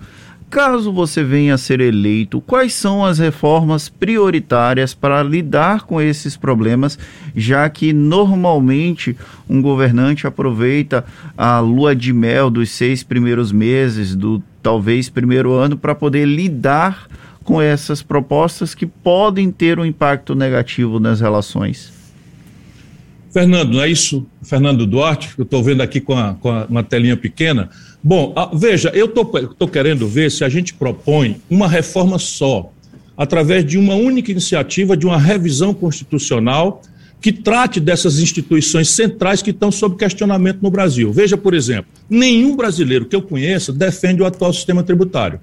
Caso 0.49 0.93
você 0.93 1.25
venha 1.25 1.55
a 1.55 1.59
ser 1.59 1.81
eleito, 1.81 2.41
quais 2.41 2.73
são 2.73 3.05
as 3.05 3.19
reformas 3.19 3.89
prioritárias 3.89 4.95
para 4.95 5.23
lidar 5.23 5.83
com 5.83 6.01
esses 6.01 6.37
problemas, 6.37 6.97
já 7.35 7.69
que 7.69 7.93
normalmente 7.93 9.17
um 9.51 9.61
governante 9.61 10.27
aproveita 10.27 11.05
a 11.37 11.59
lua 11.59 11.97
de 11.97 12.13
mel 12.13 12.49
dos 12.49 12.71
seis 12.71 13.03
primeiros 13.03 13.51
meses, 13.51 14.15
do 14.15 14.41
talvez 14.63 15.11
primeiro 15.11 15.53
ano, 15.53 15.77
para 15.77 15.97
poder 15.97 16.25
lidar 16.25 17.09
com 17.43 17.61
essas 17.61 18.01
propostas 18.01 18.75
que 18.75 18.87
podem 18.87 19.51
ter 19.51 19.81
um 19.81 19.85
impacto 19.85 20.35
negativo 20.35 21.01
nas 21.01 21.21
relações? 21.21 21.96
Fernando, 23.37 23.75
não 23.75 23.83
é 23.83 23.91
isso? 23.91 24.25
Fernando 24.43 24.87
Duarte, 24.87 25.29
eu 25.37 25.43
estou 25.43 25.63
vendo 25.63 25.83
aqui 25.83 26.01
com, 26.01 26.17
a, 26.17 26.33
com 26.33 26.49
a, 26.49 26.65
uma 26.65 26.83
telinha 26.83 27.19
pequena. 27.19 27.69
Bom, 28.03 28.33
a, 28.35 28.51
veja, 28.57 28.89
eu 28.95 29.05
estou 29.05 29.69
querendo 29.69 30.09
ver 30.09 30.31
se 30.31 30.43
a 30.43 30.49
gente 30.49 30.73
propõe 30.73 31.37
uma 31.51 31.69
reforma 31.69 32.19
só, 32.19 32.73
através 33.15 33.63
de 33.67 33.77
uma 33.77 33.95
única 33.95 34.31
iniciativa 34.31 34.97
de 34.97 35.05
uma 35.05 35.19
revisão 35.19 35.75
constitucional 35.75 36.81
que 37.21 37.31
trate 37.31 37.79
dessas 37.79 38.21
instituições 38.21 38.89
centrais 38.89 39.43
que 39.43 39.51
estão 39.51 39.71
sob 39.71 39.97
questionamento 39.97 40.61
no 40.63 40.71
Brasil. 40.71 41.13
Veja, 41.13 41.37
por 41.37 41.53
exemplo, 41.53 41.91
nenhum 42.09 42.57
brasileiro 42.57 43.05
que 43.05 43.15
eu 43.15 43.21
conheça 43.21 43.71
defende 43.71 44.23
o 44.23 44.25
atual 44.25 44.51
sistema 44.51 44.83
tributário. 44.83 45.39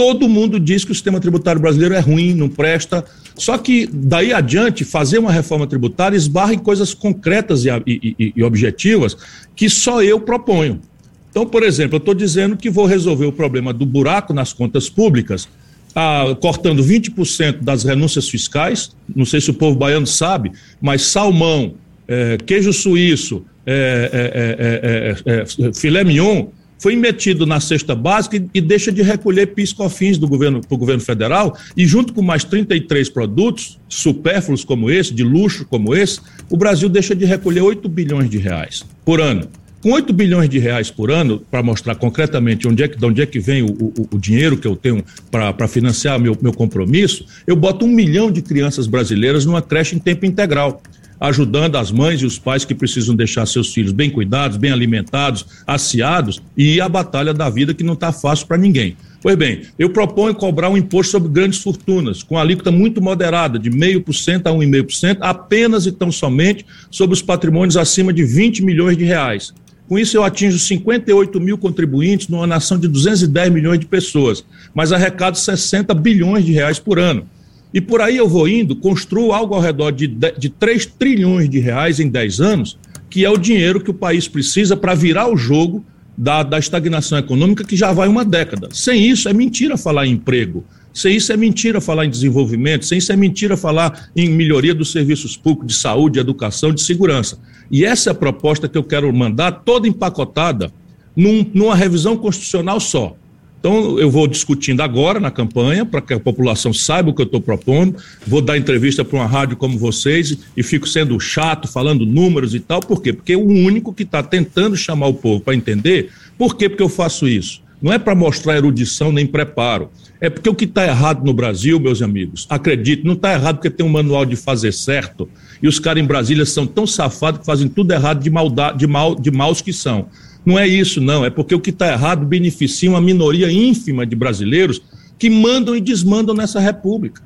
Todo 0.00 0.30
mundo 0.30 0.58
diz 0.58 0.82
que 0.82 0.92
o 0.92 0.94
sistema 0.94 1.20
tributário 1.20 1.60
brasileiro 1.60 1.94
é 1.94 2.00
ruim, 2.00 2.32
não 2.32 2.48
presta. 2.48 3.04
Só 3.36 3.58
que 3.58 3.86
daí 3.92 4.32
adiante, 4.32 4.82
fazer 4.82 5.18
uma 5.18 5.30
reforma 5.30 5.66
tributária 5.66 6.16
esbarra 6.16 6.54
em 6.54 6.58
coisas 6.58 6.94
concretas 6.94 7.66
e, 7.66 7.68
e, 7.86 8.32
e 8.34 8.42
objetivas 8.42 9.14
que 9.54 9.68
só 9.68 10.02
eu 10.02 10.18
proponho. 10.18 10.80
Então, 11.28 11.44
por 11.44 11.62
exemplo, 11.62 11.96
eu 11.96 11.98
estou 11.98 12.14
dizendo 12.14 12.56
que 12.56 12.70
vou 12.70 12.86
resolver 12.86 13.26
o 13.26 13.32
problema 13.32 13.74
do 13.74 13.84
buraco 13.84 14.32
nas 14.32 14.54
contas 14.54 14.88
públicas, 14.88 15.46
ah, 15.94 16.34
cortando 16.40 16.82
20% 16.82 17.58
das 17.60 17.84
renúncias 17.84 18.26
fiscais. 18.26 18.92
Não 19.14 19.26
sei 19.26 19.38
se 19.38 19.50
o 19.50 19.54
povo 19.54 19.76
baiano 19.76 20.06
sabe, 20.06 20.50
mas 20.80 21.02
salmão, 21.02 21.74
é, 22.08 22.38
queijo 22.38 22.72
suíço, 22.72 23.44
é, 23.66 25.14
é, 25.26 25.72
filé 25.74 26.02
mignon 26.04 26.46
foi 26.80 26.96
metido 26.96 27.46
na 27.46 27.60
cesta 27.60 27.94
básica 27.94 28.36
e, 28.36 28.48
e 28.54 28.60
deixa 28.60 28.90
de 28.90 29.02
recolher 29.02 29.48
PIS/COFINS 29.48 30.18
do 30.18 30.26
governo 30.26 30.60
para 30.60 30.74
o 30.74 30.78
governo 30.78 31.02
federal 31.02 31.56
e 31.76 31.86
junto 31.86 32.12
com 32.12 32.22
mais 32.22 32.42
33 32.42 33.10
produtos 33.10 33.78
supérfluos 33.88 34.64
como 34.64 34.90
esse, 34.90 35.14
de 35.14 35.22
luxo 35.22 35.66
como 35.66 35.94
esse, 35.94 36.20
o 36.48 36.56
Brasil 36.56 36.88
deixa 36.88 37.14
de 37.14 37.26
recolher 37.26 37.60
8 37.60 37.88
bilhões 37.88 38.30
de 38.30 38.38
reais 38.38 38.84
por 39.04 39.20
ano. 39.20 39.46
Com 39.82 39.92
8 39.92 40.12
bilhões 40.12 40.48
de 40.48 40.58
reais 40.58 40.90
por 40.90 41.10
ano, 41.10 41.40
para 41.50 41.62
mostrar 41.62 41.94
concretamente 41.94 42.68
onde 42.68 42.82
é 42.82 42.88
que, 42.88 42.98
de 42.98 43.04
onde 43.04 43.22
é 43.22 43.26
que 43.26 43.40
vem 43.40 43.62
o, 43.62 43.70
o, 43.70 44.08
o 44.12 44.18
dinheiro 44.18 44.58
que 44.58 44.68
eu 44.68 44.76
tenho 44.76 45.02
para 45.30 45.66
financiar 45.66 46.18
meu, 46.18 46.36
meu 46.40 46.52
compromisso, 46.52 47.24
eu 47.46 47.56
boto 47.56 47.86
um 47.86 47.88
milhão 47.88 48.30
de 48.30 48.42
crianças 48.42 48.86
brasileiras 48.86 49.46
numa 49.46 49.62
creche 49.62 49.96
em 49.96 49.98
tempo 49.98 50.26
integral 50.26 50.82
ajudando 51.20 51.76
as 51.76 51.92
mães 51.92 52.22
e 52.22 52.26
os 52.26 52.38
pais 52.38 52.64
que 52.64 52.74
precisam 52.74 53.14
deixar 53.14 53.44
seus 53.44 53.72
filhos 53.72 53.92
bem 53.92 54.08
cuidados, 54.08 54.56
bem 54.56 54.72
alimentados, 54.72 55.44
aciados 55.66 56.40
e 56.56 56.80
a 56.80 56.88
batalha 56.88 57.34
da 57.34 57.50
vida 57.50 57.74
que 57.74 57.84
não 57.84 57.94
está 57.94 58.10
fácil 58.10 58.46
para 58.46 58.56
ninguém. 58.56 58.96
Pois 59.22 59.36
bem, 59.36 59.62
eu 59.78 59.90
proponho 59.90 60.34
cobrar 60.34 60.70
um 60.70 60.78
imposto 60.78 61.12
sobre 61.12 61.28
grandes 61.28 61.62
fortunas, 61.62 62.22
com 62.22 62.38
alíquota 62.38 62.70
muito 62.70 63.02
moderada, 63.02 63.58
de 63.58 63.68
0,5% 63.68 64.46
a 64.46 64.50
1,5%, 64.50 65.18
apenas 65.20 65.84
e 65.84 65.92
tão 65.92 66.10
somente 66.10 66.64
sobre 66.90 67.12
os 67.12 67.20
patrimônios 67.20 67.76
acima 67.76 68.14
de 68.14 68.24
20 68.24 68.64
milhões 68.64 68.96
de 68.96 69.04
reais. 69.04 69.52
Com 69.86 69.98
isso, 69.98 70.16
eu 70.16 70.24
atinjo 70.24 70.58
58 70.58 71.38
mil 71.40 71.58
contribuintes 71.58 72.28
numa 72.28 72.46
nação 72.46 72.78
de 72.78 72.88
210 72.88 73.52
milhões 73.52 73.80
de 73.80 73.86
pessoas, 73.86 74.42
mas 74.72 74.92
arrecado 74.92 75.36
60 75.36 75.92
bilhões 75.94 76.46
de 76.46 76.52
reais 76.52 76.78
por 76.78 76.98
ano. 76.98 77.26
E 77.72 77.80
por 77.80 78.00
aí 78.00 78.16
eu 78.16 78.28
vou 78.28 78.48
indo, 78.48 78.74
construo 78.74 79.32
algo 79.32 79.54
ao 79.54 79.60
redor 79.60 79.92
de, 79.92 80.06
de 80.06 80.48
3 80.48 80.86
trilhões 80.86 81.48
de 81.48 81.58
reais 81.58 82.00
em 82.00 82.08
10 82.08 82.40
anos, 82.40 82.78
que 83.08 83.24
é 83.24 83.30
o 83.30 83.36
dinheiro 83.36 83.80
que 83.80 83.90
o 83.90 83.94
país 83.94 84.26
precisa 84.26 84.76
para 84.76 84.94
virar 84.94 85.28
o 85.28 85.36
jogo 85.36 85.84
da, 86.16 86.42
da 86.42 86.58
estagnação 86.58 87.18
econômica 87.18 87.64
que 87.64 87.76
já 87.76 87.92
vai 87.92 88.08
uma 88.08 88.24
década. 88.24 88.68
Sem 88.72 89.08
isso, 89.08 89.28
é 89.28 89.32
mentira 89.32 89.76
falar 89.76 90.06
em 90.06 90.12
emprego. 90.12 90.64
Sem 90.92 91.16
isso, 91.16 91.32
é 91.32 91.36
mentira 91.36 91.80
falar 91.80 92.04
em 92.04 92.10
desenvolvimento. 92.10 92.84
Sem 92.84 92.98
isso, 92.98 93.12
é 93.12 93.16
mentira 93.16 93.56
falar 93.56 94.10
em 94.16 94.28
melhoria 94.28 94.74
dos 94.74 94.90
serviços 94.90 95.36
públicos 95.36 95.74
de 95.74 95.80
saúde, 95.80 96.14
de 96.14 96.20
educação, 96.20 96.72
de 96.72 96.82
segurança. 96.82 97.38
E 97.70 97.84
essa 97.84 98.10
é 98.10 98.12
a 98.12 98.14
proposta 98.14 98.68
que 98.68 98.76
eu 98.76 98.82
quero 98.82 99.12
mandar, 99.14 99.52
toda 99.64 99.86
empacotada, 99.86 100.72
num, 101.16 101.48
numa 101.54 101.74
revisão 101.74 102.16
constitucional 102.16 102.80
só. 102.80 103.16
Então, 103.60 103.98
eu 103.98 104.10
vou 104.10 104.26
discutindo 104.26 104.80
agora 104.80 105.20
na 105.20 105.30
campanha, 105.30 105.84
para 105.84 106.00
que 106.00 106.14
a 106.14 106.18
população 106.18 106.72
saiba 106.72 107.10
o 107.10 107.14
que 107.14 107.20
eu 107.20 107.26
estou 107.26 107.42
propondo. 107.42 107.94
Vou 108.26 108.40
dar 108.40 108.56
entrevista 108.56 109.04
para 109.04 109.18
uma 109.18 109.26
rádio 109.26 109.54
como 109.54 109.78
vocês 109.78 110.38
e 110.56 110.62
fico 110.62 110.88
sendo 110.88 111.20
chato, 111.20 111.68
falando 111.68 112.06
números 112.06 112.54
e 112.54 112.60
tal. 112.60 112.80
Por 112.80 113.02
quê? 113.02 113.12
Porque 113.12 113.34
é 113.34 113.36
o 113.36 113.46
único 113.46 113.92
que 113.92 114.02
está 114.02 114.22
tentando 114.22 114.78
chamar 114.78 115.08
o 115.08 115.14
povo 115.14 115.40
para 115.40 115.54
entender. 115.54 116.10
Por 116.38 116.56
quê? 116.56 116.70
Porque 116.70 116.82
eu 116.82 116.88
faço 116.88 117.28
isso. 117.28 117.60
Não 117.82 117.92
é 117.92 117.98
para 117.98 118.14
mostrar 118.14 118.56
erudição 118.56 119.12
nem 119.12 119.26
preparo. 119.26 119.90
É 120.20 120.30
porque 120.30 120.48
o 120.48 120.54
que 120.54 120.64
está 120.64 120.86
errado 120.86 121.24
no 121.24 121.32
Brasil, 121.32 121.78
meus 121.78 122.00
amigos, 122.00 122.46
acredite, 122.48 123.04
não 123.04 123.14
está 123.14 123.32
errado 123.32 123.56
porque 123.56 123.70
tem 123.70 123.84
um 123.84 123.90
manual 123.90 124.24
de 124.24 124.36
fazer 124.36 124.72
certo 124.72 125.28
e 125.62 125.68
os 125.68 125.78
caras 125.78 126.02
em 126.02 126.06
Brasília 126.06 126.44
são 126.44 126.66
tão 126.66 126.86
safados 126.86 127.40
que 127.40 127.46
fazem 127.46 127.68
tudo 127.68 127.92
errado 127.92 128.22
de, 128.22 128.30
maldade, 128.30 128.78
de, 128.78 128.86
mal, 128.86 129.14
de 129.14 129.30
maus 129.30 129.60
que 129.60 129.72
são. 129.72 130.08
Não 130.44 130.58
é 130.58 130.66
isso, 130.66 131.00
não. 131.00 131.24
É 131.24 131.30
porque 131.30 131.54
o 131.54 131.60
que 131.60 131.70
está 131.70 131.92
errado 131.92 132.26
beneficia 132.26 132.90
uma 132.90 133.00
minoria 133.00 133.50
ínfima 133.50 134.06
de 134.06 134.16
brasileiros 134.16 134.80
que 135.18 135.28
mandam 135.28 135.76
e 135.76 135.80
desmandam 135.80 136.34
nessa 136.34 136.58
república. 136.58 137.22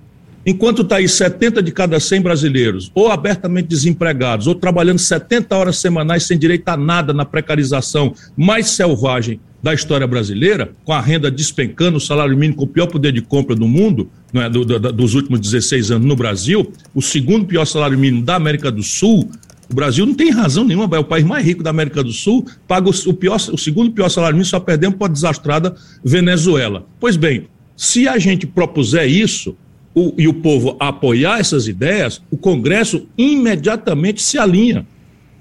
Enquanto 0.47 0.83
está 0.83 0.97
aí 0.97 1.09
70 1.09 1.63
de 1.63 1.73
cada 1.73 1.99
100 1.99 2.21
brasileiros, 2.21 2.93
ou 2.95 3.11
abertamente 3.11 3.69
desempregados, 3.69 4.47
ou 4.47 4.55
trabalhando 4.55 4.99
70 4.99 5.57
horas 5.57 5.79
semanais 5.79 6.25
sem 6.25 6.39
direito 6.39 6.69
a 6.69 6.77
nada 6.77 7.15
na 7.15 7.25
precarização 7.25 8.15
mais 8.37 8.69
selvagem 8.69 9.41
da 9.63 9.73
história 9.73 10.07
brasileira, 10.07 10.73
com 10.85 10.93
a 10.93 11.01
renda 11.01 11.31
despencando, 11.31 11.97
o 11.97 12.01
salário 12.01 12.37
mínimo 12.37 12.59
com 12.59 12.65
o 12.65 12.69
pior 12.69 12.87
poder 12.87 13.13
de 13.13 13.23
compra 13.23 13.57
do 13.57 13.67
mundo, 13.67 14.11
é, 14.35 14.51
do, 14.51 14.63
do, 14.63 14.93
dos 14.93 15.15
últimos 15.15 15.41
16 15.41 15.93
anos 15.93 16.07
no 16.07 16.15
Brasil, 16.15 16.71
o 16.95 17.01
segundo 17.01 17.47
pior 17.47 17.65
salário 17.65 17.99
mínimo 17.99 18.23
da 18.23 18.35
América 18.35 18.71
do 18.71 18.83
Sul, 18.83 19.31
o 19.71 19.75
Brasil 19.75 20.05
não 20.05 20.15
tem 20.15 20.31
razão 20.31 20.65
nenhuma, 20.65 20.97
é 20.97 20.99
o 20.99 21.05
país 21.05 21.25
mais 21.25 21.45
rico 21.45 21.63
da 21.63 21.71
América 21.71 22.03
do 22.03 22.13
Sul, 22.13 22.47
paga 22.69 22.89
o, 22.89 23.15
pior, 23.15 23.37
o 23.37 23.59
segundo 23.59 23.91
pior 23.91 24.09
salário 24.09 24.37
mínimo, 24.37 24.51
só 24.51 24.61
perdemos 24.61 24.99
para 24.99 25.07
a 25.07 25.11
desastrada 25.11 25.75
Venezuela. 26.05 26.87
Pois 27.01 27.17
bem, 27.17 27.49
se 27.77 28.07
a 28.07 28.19
gente 28.19 28.47
propuser 28.47 29.09
isso 29.09 29.57
o, 29.95 30.13
e 30.19 30.29
o 30.29 30.35
povo 30.35 30.77
apoiar 30.79 31.39
essas 31.39 31.69
ideias, 31.69 32.21
o 32.31 32.37
Congresso 32.37 33.07
imediatamente 33.17 34.21
se 34.21 34.39
alinha. 34.39 34.87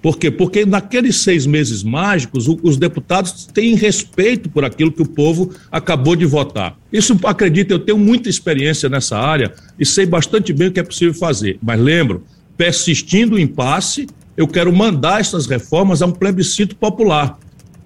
Por 0.02 0.18
quê? 0.18 0.30
Porque 0.30 0.66
naqueles 0.66 1.16
seis 1.18 1.46
meses 1.46 1.82
mágicos, 1.82 2.50
o, 2.50 2.60
os 2.62 2.76
deputados 2.76 3.46
têm 3.54 3.74
respeito 3.76 4.50
por 4.50 4.66
aquilo 4.66 4.92
que 4.92 5.02
o 5.02 5.08
povo 5.08 5.52
acabou 5.72 6.14
de 6.14 6.26
votar. 6.26 6.78
Isso, 6.92 7.18
acredito, 7.24 7.72
eu 7.72 7.80
tenho 7.80 7.98
muita 7.98 8.30
experiência 8.30 8.90
nessa 8.90 9.18
área 9.18 9.54
e 9.80 9.86
sei 9.86 10.06
bastante 10.06 10.52
bem 10.52 10.68
o 10.68 10.72
que 10.72 10.80
é 10.80 10.84
possível 10.84 11.14
fazer. 11.14 11.58
Mas 11.62 11.80
lembro, 11.80 12.24
persistindo 12.58 13.36
o 13.36 13.40
impasse, 13.40 14.08
eu 14.36 14.48
quero 14.48 14.76
mandar 14.76 15.22
essas 15.22 15.46
reformas 15.46 16.02
a 16.02 16.06
um 16.06 16.12
plebiscito 16.12 16.76
popular. 16.76 17.38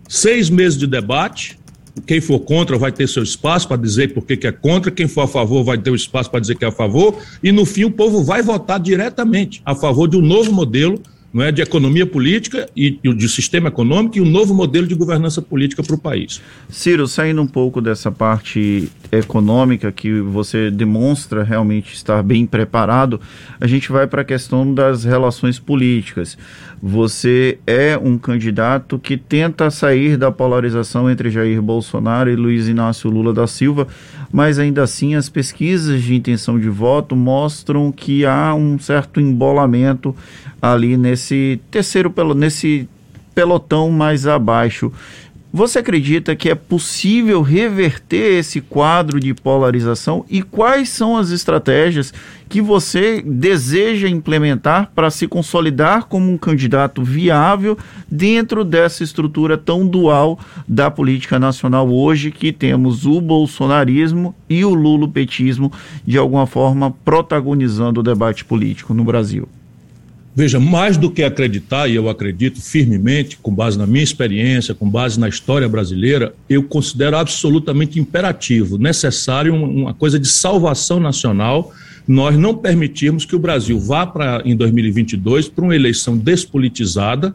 Seis 0.07 0.49
meses 0.49 0.77
de 0.77 0.87
debate, 0.87 1.59
quem 2.05 2.21
for 2.21 2.39
contra 2.39 2.77
vai 2.77 2.91
ter 2.91 3.07
seu 3.07 3.23
espaço 3.23 3.67
para 3.67 3.77
dizer 3.77 4.13
por 4.13 4.25
que 4.25 4.47
é 4.47 4.51
contra, 4.51 4.91
quem 4.91 5.07
for 5.07 5.21
a 5.21 5.27
favor 5.27 5.63
vai 5.63 5.77
ter 5.77 5.89
o 5.89 5.95
espaço 5.95 6.29
para 6.29 6.39
dizer 6.39 6.55
que 6.55 6.63
é 6.63 6.67
a 6.67 6.71
favor, 6.71 7.17
e 7.43 7.51
no 7.51 7.65
fim 7.65 7.85
o 7.85 7.91
povo 7.91 8.23
vai 8.23 8.41
votar 8.41 8.79
diretamente 8.79 9.61
a 9.65 9.75
favor 9.75 10.07
de 10.07 10.17
um 10.17 10.21
novo 10.21 10.51
modelo 10.51 11.01
não 11.33 11.43
é, 11.43 11.51
de 11.51 11.61
economia 11.61 12.05
política 12.05 12.69
e, 12.75 12.91
de 12.91 13.29
sistema 13.29 13.67
econômico 13.67 14.17
e 14.17 14.21
um 14.21 14.25
novo 14.25 14.53
modelo 14.53 14.87
de 14.87 14.95
governança 14.95 15.41
política 15.41 15.83
para 15.83 15.95
o 15.95 15.97
país. 15.97 16.41
Ciro, 16.69 17.07
saindo 17.07 17.41
um 17.41 17.47
pouco 17.47 17.81
dessa 17.81 18.11
parte 18.11 18.89
econômica 19.11 19.91
que 19.91 20.19
você 20.21 20.71
demonstra 20.71 21.43
realmente 21.43 21.93
estar 21.93 22.23
bem 22.23 22.45
preparado, 22.45 23.19
a 23.59 23.67
gente 23.67 23.91
vai 23.91 24.07
para 24.07 24.21
a 24.21 24.25
questão 24.25 24.73
das 24.73 25.03
relações 25.03 25.59
políticas. 25.59 26.37
Você 26.81 27.57
é 27.65 27.97
um 27.97 28.19
candidato 28.19 28.99
que 28.99 29.17
tenta 29.17 29.71
sair 29.71 30.15
da 30.15 30.31
polarização 30.31 31.09
entre 31.09 31.31
Jair 31.31 31.59
Bolsonaro 31.59 32.29
e 32.29 32.35
Luiz 32.35 32.67
Inácio 32.67 33.09
Lula 33.09 33.33
da 33.33 33.47
Silva, 33.47 33.87
mas 34.31 34.59
ainda 34.59 34.83
assim 34.83 35.15
as 35.15 35.27
pesquisas 35.27 36.03
de 36.03 36.15
intenção 36.15 36.59
de 36.59 36.69
voto 36.69 37.15
mostram 37.15 37.91
que 37.91 38.25
há 38.25 38.53
um 38.53 38.77
certo 38.77 39.19
embolamento 39.19 40.15
ali 40.61 40.95
nesse 40.97 41.59
terceiro 41.71 42.13
nesse 42.35 42.87
pelotão 43.33 43.89
mais 43.89 44.27
abaixo. 44.27 44.91
Você 45.57 45.79
acredita 45.79 46.35
que 46.35 46.51
é 46.51 46.53
possível 46.53 47.41
reverter 47.41 48.37
esse 48.37 48.61
quadro 48.61 49.19
de 49.19 49.33
polarização 49.33 50.23
e 50.29 50.43
quais 50.43 50.87
são 50.87 51.17
as 51.17 51.31
estratégias 51.31 52.13
que 52.47 52.61
você 52.61 53.23
deseja 53.25 54.07
implementar 54.07 54.91
para 54.93 55.09
se 55.09 55.27
consolidar 55.27 56.05
como 56.05 56.31
um 56.31 56.37
candidato 56.37 57.03
viável 57.03 57.75
dentro 58.07 58.63
dessa 58.63 59.03
estrutura 59.03 59.57
tão 59.57 59.87
dual 59.87 60.39
da 60.67 60.91
política 60.91 61.39
nacional 61.39 61.89
hoje 61.89 62.29
que 62.29 62.53
temos 62.53 63.07
o 63.07 63.19
bolsonarismo 63.19 64.35
e 64.47 64.63
o 64.63 64.75
lulopetismo 64.75 65.73
de 66.05 66.19
alguma 66.19 66.45
forma 66.45 66.91
protagonizando 67.03 68.01
o 68.01 68.03
debate 68.03 68.45
político 68.45 68.93
no 68.93 69.03
Brasil? 69.03 69.49
Veja, 70.39 70.59
mais 70.59 70.97
do 70.97 71.09
que 71.09 71.23
acreditar, 71.23 71.87
e 71.87 71.95
eu 71.95 72.07
acredito 72.07 72.61
firmemente, 72.61 73.39
com 73.41 73.51
base 73.51 73.75
na 73.75 73.87
minha 73.87 74.03
experiência, 74.03 74.75
com 74.75 74.87
base 74.87 75.19
na 75.19 75.27
história 75.27 75.67
brasileira, 75.67 76.31
eu 76.47 76.61
considero 76.61 77.17
absolutamente 77.17 77.99
imperativo, 77.99 78.77
necessário 78.77 79.55
uma 79.55 79.95
coisa 79.95 80.19
de 80.19 80.27
salvação 80.27 80.99
nacional, 80.99 81.73
nós 82.07 82.37
não 82.37 82.55
permitirmos 82.55 83.25
que 83.25 83.35
o 83.35 83.39
Brasil 83.39 83.79
vá 83.79 84.05
para 84.05 84.43
em 84.45 84.55
2022 84.55 85.49
para 85.49 85.63
uma 85.63 85.75
eleição 85.75 86.15
despolitizada, 86.15 87.33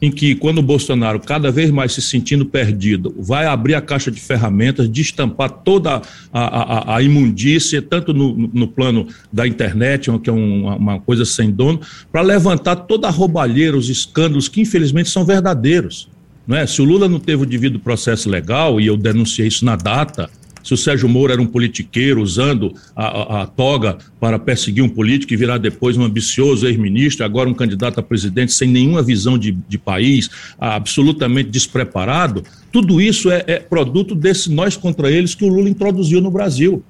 em 0.00 0.10
que, 0.10 0.34
quando 0.34 0.58
o 0.58 0.62
Bolsonaro, 0.62 1.20
cada 1.20 1.50
vez 1.50 1.70
mais 1.70 1.92
se 1.92 2.00
sentindo 2.00 2.46
perdido, 2.46 3.14
vai 3.18 3.46
abrir 3.46 3.74
a 3.74 3.80
caixa 3.80 4.10
de 4.10 4.20
ferramentas, 4.20 4.88
destampar 4.88 5.50
toda 5.50 6.00
a, 6.32 6.92
a, 6.92 6.96
a 6.96 7.02
imundícia, 7.02 7.82
tanto 7.82 8.14
no, 8.14 8.34
no, 8.52 8.68
plano 8.68 9.08
da 9.32 9.46
internet, 9.46 10.10
que 10.20 10.30
é 10.30 10.32
uma, 10.32 10.76
uma 10.76 11.00
coisa 11.00 11.24
sem 11.24 11.50
dono, 11.50 11.80
para 12.12 12.22
levantar 12.22 12.76
toda 12.76 13.08
a 13.08 13.10
roubalheira, 13.10 13.76
os 13.76 13.88
escândalos 13.88 14.48
que, 14.48 14.60
infelizmente, 14.60 15.08
são 15.08 15.24
verdadeiros. 15.24 16.08
É? 16.50 16.66
Se 16.66 16.80
o 16.80 16.84
Lula 16.84 17.08
não 17.08 17.20
teve 17.20 17.42
o 17.42 17.46
devido 17.46 17.78
processo 17.78 18.30
legal, 18.30 18.80
e 18.80 18.86
eu 18.86 18.96
denunciei 18.96 19.48
isso 19.48 19.64
na 19.64 19.76
data, 19.76 20.30
se 20.68 20.74
o 20.74 20.76
Sérgio 20.76 21.08
Moro 21.08 21.32
era 21.32 21.40
um 21.40 21.46
politiqueiro 21.46 22.20
usando 22.20 22.74
a, 22.94 23.06
a, 23.06 23.42
a 23.42 23.46
toga 23.46 23.96
para 24.20 24.38
perseguir 24.38 24.84
um 24.84 24.88
político 24.88 25.32
e 25.32 25.36
virar 25.36 25.56
depois 25.56 25.96
um 25.96 26.04
ambicioso 26.04 26.66
ex-ministro, 26.66 27.24
agora 27.24 27.48
um 27.48 27.54
candidato 27.54 27.98
a 27.98 28.02
presidente 28.02 28.52
sem 28.52 28.68
nenhuma 28.68 29.02
visão 29.02 29.38
de, 29.38 29.52
de 29.66 29.78
país, 29.78 30.28
absolutamente 30.58 31.48
despreparado, 31.48 32.44
tudo 32.70 33.00
isso 33.00 33.30
é, 33.30 33.42
é 33.46 33.58
produto 33.58 34.14
desse 34.14 34.52
nós 34.52 34.76
contra 34.76 35.10
eles 35.10 35.34
que 35.34 35.42
o 35.42 35.48
Lula 35.48 35.70
introduziu 35.70 36.20
no 36.20 36.30
Brasil. 36.30 36.82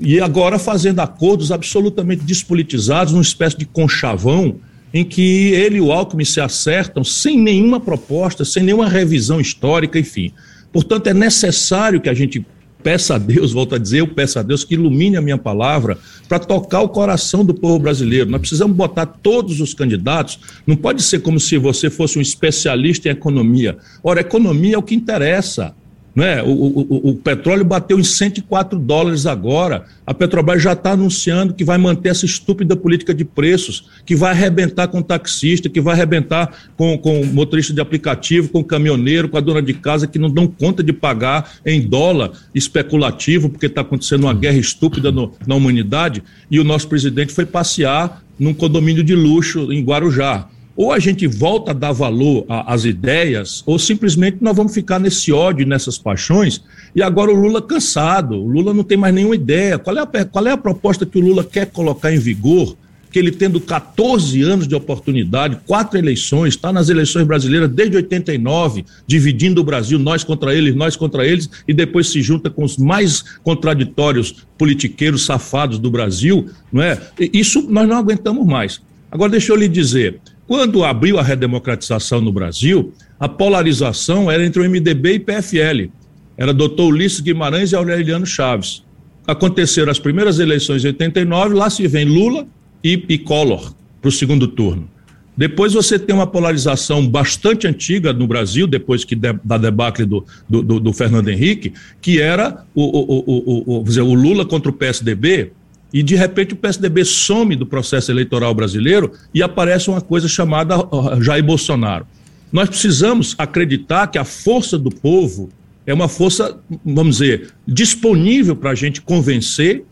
E 0.00 0.20
agora 0.20 0.58
fazendo 0.58 0.98
acordos 0.98 1.52
absolutamente 1.52 2.24
despolitizados, 2.24 3.12
numa 3.12 3.22
espécie 3.22 3.58
de 3.58 3.64
conchavão, 3.64 4.56
em 4.92 5.04
que 5.04 5.52
ele 5.52 5.76
e 5.76 5.80
o 5.80 5.92
Alckmin 5.92 6.24
se 6.24 6.40
acertam 6.40 7.04
sem 7.04 7.38
nenhuma 7.38 7.78
proposta, 7.78 8.44
sem 8.44 8.64
nenhuma 8.64 8.88
revisão 8.88 9.40
histórica, 9.40 10.00
enfim. 10.00 10.32
Portanto, 10.72 11.06
é 11.06 11.14
necessário 11.14 12.00
que 12.00 12.08
a 12.08 12.14
gente 12.14 12.44
peça 12.82 13.16
a 13.16 13.18
Deus, 13.18 13.52
volto 13.52 13.74
a 13.74 13.78
dizer, 13.78 14.00
eu 14.00 14.08
peço 14.08 14.38
a 14.38 14.42
Deus 14.42 14.64
que 14.64 14.74
ilumine 14.74 15.16
a 15.16 15.20
minha 15.20 15.38
palavra 15.38 15.98
para 16.28 16.38
tocar 16.38 16.80
o 16.80 16.88
coração 16.88 17.44
do 17.44 17.54
povo 17.54 17.78
brasileiro. 17.78 18.30
Nós 18.30 18.40
precisamos 18.40 18.76
botar 18.76 19.06
todos 19.06 19.60
os 19.60 19.74
candidatos, 19.74 20.38
não 20.66 20.76
pode 20.76 21.02
ser 21.02 21.20
como 21.20 21.40
se 21.40 21.56
você 21.58 21.90
fosse 21.90 22.18
um 22.18 22.22
especialista 22.22 23.08
em 23.08 23.12
economia. 23.12 23.76
Ora, 24.02 24.20
economia 24.20 24.74
é 24.74 24.78
o 24.78 24.82
que 24.82 24.94
interessa. 24.94 25.74
Né? 26.18 26.42
O, 26.42 26.48
o, 26.48 27.10
o, 27.10 27.14
petróleo 27.14 27.64
bateu 27.64 27.96
em 27.96 28.02
104 28.02 28.76
dólares 28.76 29.24
agora. 29.24 29.84
A 30.04 30.12
Petrobras 30.12 30.60
já 30.60 30.72
está 30.72 30.90
anunciando 30.90 31.54
que 31.54 31.62
vai 31.62 31.78
manter 31.78 32.08
essa 32.08 32.26
estúpida 32.26 32.74
política 32.74 33.14
de 33.14 33.24
preços, 33.24 33.84
que 34.04 34.16
vai 34.16 34.32
arrebentar 34.32 34.88
com 34.88 35.00
taxista, 35.00 35.68
que 35.68 35.80
vai 35.80 35.94
arrebentar 35.94 36.52
com, 36.76 36.98
com 36.98 37.24
motorista 37.24 37.72
de 37.72 37.80
aplicativo, 37.80 38.48
com 38.48 38.64
caminhoneiro, 38.64 39.28
com 39.28 39.36
a 39.36 39.40
dona 39.40 39.62
de 39.62 39.72
casa, 39.72 40.08
que 40.08 40.18
não 40.18 40.28
dão 40.28 40.48
conta 40.48 40.82
de 40.82 40.92
pagar 40.92 41.52
em 41.64 41.80
dólar 41.80 42.32
especulativo, 42.52 43.48
porque 43.48 43.66
está 43.66 43.82
acontecendo 43.82 44.24
uma 44.24 44.34
guerra 44.34 44.58
estúpida 44.58 45.12
no, 45.12 45.32
na 45.46 45.54
humanidade. 45.54 46.24
E 46.50 46.58
o 46.58 46.64
nosso 46.64 46.88
presidente 46.88 47.32
foi 47.32 47.46
passear 47.46 48.24
num 48.36 48.52
condomínio 48.52 49.04
de 49.04 49.14
luxo 49.14 49.72
em 49.72 49.84
Guarujá. 49.84 50.48
Ou 50.78 50.92
a 50.92 51.00
gente 51.00 51.26
volta 51.26 51.72
a 51.72 51.74
dar 51.74 51.90
valor 51.90 52.44
às 52.48 52.84
ideias, 52.84 53.64
ou 53.66 53.80
simplesmente 53.80 54.36
nós 54.40 54.56
vamos 54.56 54.72
ficar 54.72 55.00
nesse 55.00 55.32
ódio, 55.32 55.66
nessas 55.66 55.98
paixões, 55.98 56.62
e 56.94 57.02
agora 57.02 57.32
o 57.32 57.34
Lula 57.34 57.60
cansado, 57.60 58.36
o 58.36 58.46
Lula 58.46 58.72
não 58.72 58.84
tem 58.84 58.96
mais 58.96 59.12
nenhuma 59.12 59.34
ideia. 59.34 59.76
Qual 59.76 59.98
é 59.98 60.00
a, 60.00 60.24
qual 60.24 60.46
é 60.46 60.52
a 60.52 60.56
proposta 60.56 61.04
que 61.04 61.18
o 61.18 61.20
Lula 61.20 61.42
quer 61.42 61.66
colocar 61.66 62.14
em 62.14 62.18
vigor? 62.20 62.76
Que 63.10 63.18
ele 63.18 63.32
tendo 63.32 63.60
14 63.60 64.40
anos 64.42 64.68
de 64.68 64.74
oportunidade, 64.76 65.58
quatro 65.66 65.98
eleições, 65.98 66.54
está 66.54 66.72
nas 66.72 66.88
eleições 66.88 67.26
brasileiras 67.26 67.68
desde 67.68 67.96
89, 67.96 68.84
dividindo 69.04 69.60
o 69.60 69.64
Brasil, 69.64 69.98
nós 69.98 70.22
contra 70.22 70.54
eles, 70.54 70.76
nós 70.76 70.94
contra 70.94 71.26
eles, 71.26 71.50
e 71.66 71.74
depois 71.74 72.08
se 72.08 72.22
junta 72.22 72.48
com 72.48 72.62
os 72.62 72.76
mais 72.76 73.24
contraditórios 73.42 74.46
politiqueiros 74.56 75.24
safados 75.24 75.80
do 75.80 75.90
Brasil, 75.90 76.48
não 76.72 76.82
é? 76.82 77.00
Isso 77.32 77.62
nós 77.68 77.88
não 77.88 77.96
aguentamos 77.96 78.46
mais. 78.46 78.80
Agora, 79.10 79.32
deixa 79.32 79.52
eu 79.52 79.56
lhe 79.56 79.66
dizer, 79.66 80.20
quando 80.48 80.82
abriu 80.82 81.18
a 81.18 81.22
redemocratização 81.22 82.22
no 82.22 82.32
Brasil, 82.32 82.94
a 83.20 83.28
polarização 83.28 84.30
era 84.30 84.44
entre 84.44 84.62
o 84.62 84.64
MDB 84.68 85.12
e 85.12 85.18
PFL. 85.18 85.92
Era 86.38 86.54
doutor 86.54 86.86
Ulisses 86.86 87.20
Guimarães 87.20 87.70
e 87.70 87.76
Aureliano 87.76 88.24
Chaves. 88.24 88.82
Aconteceram 89.26 89.92
as 89.92 89.98
primeiras 89.98 90.38
eleições 90.38 90.82
em 90.84 90.88
89, 90.88 91.54
lá 91.54 91.68
se 91.68 91.86
vem 91.86 92.06
Lula 92.06 92.46
e, 92.82 93.04
e 93.10 93.18
Collor 93.18 93.74
para 94.00 94.08
o 94.08 94.12
segundo 94.12 94.48
turno. 94.48 94.88
Depois 95.36 95.74
você 95.74 95.98
tem 95.98 96.16
uma 96.16 96.26
polarização 96.26 97.06
bastante 97.06 97.66
antiga 97.66 98.14
no 98.14 98.26
Brasil, 98.26 98.66
depois 98.66 99.04
que 99.04 99.14
de, 99.14 99.34
da 99.44 99.58
debacle 99.58 100.06
do, 100.06 100.24
do, 100.48 100.62
do, 100.62 100.80
do, 100.80 100.92
Fernando 100.94 101.28
Henrique, 101.28 101.74
que 102.00 102.20
era 102.20 102.64
o, 102.74 102.82
o, 102.82 103.24
o, 103.26 103.80
o, 103.80 103.84
o 103.84 104.14
Lula 104.14 104.46
contra 104.46 104.70
o 104.70 104.74
PSDB, 104.74 105.52
e 105.92 106.02
de 106.02 106.14
repente 106.14 106.54
o 106.54 106.56
PSDB 106.56 107.04
some 107.04 107.56
do 107.56 107.66
processo 107.66 108.10
eleitoral 108.10 108.54
brasileiro 108.54 109.12
e 109.32 109.42
aparece 109.42 109.88
uma 109.88 110.00
coisa 110.00 110.28
chamada 110.28 110.76
Jair 111.20 111.44
Bolsonaro. 111.44 112.06
Nós 112.52 112.68
precisamos 112.68 113.34
acreditar 113.38 114.06
que 114.06 114.18
a 114.18 114.24
força 114.24 114.78
do 114.78 114.90
povo 114.90 115.50
é 115.86 115.94
uma 115.94 116.08
força, 116.08 116.58
vamos 116.84 117.16
dizer, 117.16 117.50
disponível 117.66 118.54
para 118.54 118.70
a 118.70 118.74
gente 118.74 119.00
convencer 119.00 119.84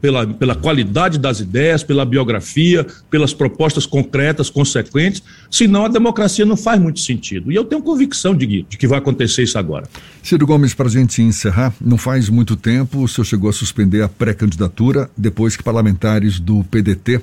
pela, 0.00 0.26
pela 0.26 0.54
qualidade 0.54 1.18
das 1.18 1.40
ideias, 1.40 1.82
pela 1.82 2.04
biografia, 2.04 2.86
pelas 3.10 3.32
propostas 3.32 3.86
concretas, 3.86 4.50
consequentes, 4.50 5.22
senão 5.50 5.84
a 5.84 5.88
democracia 5.88 6.44
não 6.44 6.56
faz 6.56 6.80
muito 6.80 7.00
sentido. 7.00 7.50
E 7.50 7.54
eu 7.54 7.64
tenho 7.64 7.82
convicção 7.82 8.34
de, 8.34 8.62
de 8.62 8.76
que 8.76 8.86
vai 8.86 8.98
acontecer 8.98 9.42
isso 9.42 9.58
agora. 9.58 9.88
Ciro 10.22 10.46
Gomes, 10.46 10.74
para 10.74 10.86
a 10.86 10.90
gente 10.90 11.22
encerrar, 11.22 11.72
não 11.80 11.96
faz 11.98 12.28
muito 12.28 12.56
tempo 12.56 13.02
o 13.02 13.08
senhor 13.08 13.24
chegou 13.24 13.50
a 13.50 13.52
suspender 13.52 14.02
a 14.02 14.08
pré-candidatura 14.08 15.10
depois 15.16 15.56
que 15.56 15.62
parlamentares 15.62 16.40
do 16.40 16.64
PDT 16.64 17.20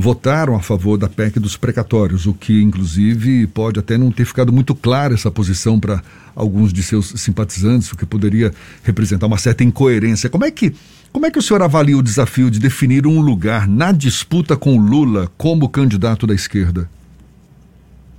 votaram 0.00 0.54
a 0.54 0.60
favor 0.60 0.96
da 0.96 1.08
PEC 1.08 1.40
dos 1.40 1.56
precatórios, 1.56 2.24
o 2.24 2.32
que 2.32 2.62
inclusive 2.62 3.48
pode 3.48 3.80
até 3.80 3.98
não 3.98 4.12
ter 4.12 4.24
ficado 4.24 4.52
muito 4.52 4.72
clara 4.72 5.14
essa 5.14 5.28
posição 5.28 5.80
para 5.80 6.00
alguns 6.36 6.72
de 6.72 6.84
seus 6.84 7.08
simpatizantes, 7.16 7.90
o 7.90 7.96
que 7.96 8.06
poderia 8.06 8.54
representar 8.84 9.26
uma 9.26 9.38
certa 9.38 9.64
incoerência. 9.64 10.30
Como 10.30 10.44
é 10.44 10.52
que 10.52 10.72
como 11.10 11.26
é 11.26 11.30
que 11.30 11.38
o 11.38 11.42
senhor 11.42 11.62
avalia 11.62 11.96
o 11.96 12.02
desafio 12.02 12.50
de 12.50 12.60
definir 12.60 13.06
um 13.06 13.20
lugar 13.20 13.66
na 13.66 13.90
disputa 13.92 14.56
com 14.56 14.78
Lula 14.78 15.28
como 15.36 15.68
candidato 15.68 16.26
da 16.26 16.34
esquerda? 16.34 16.88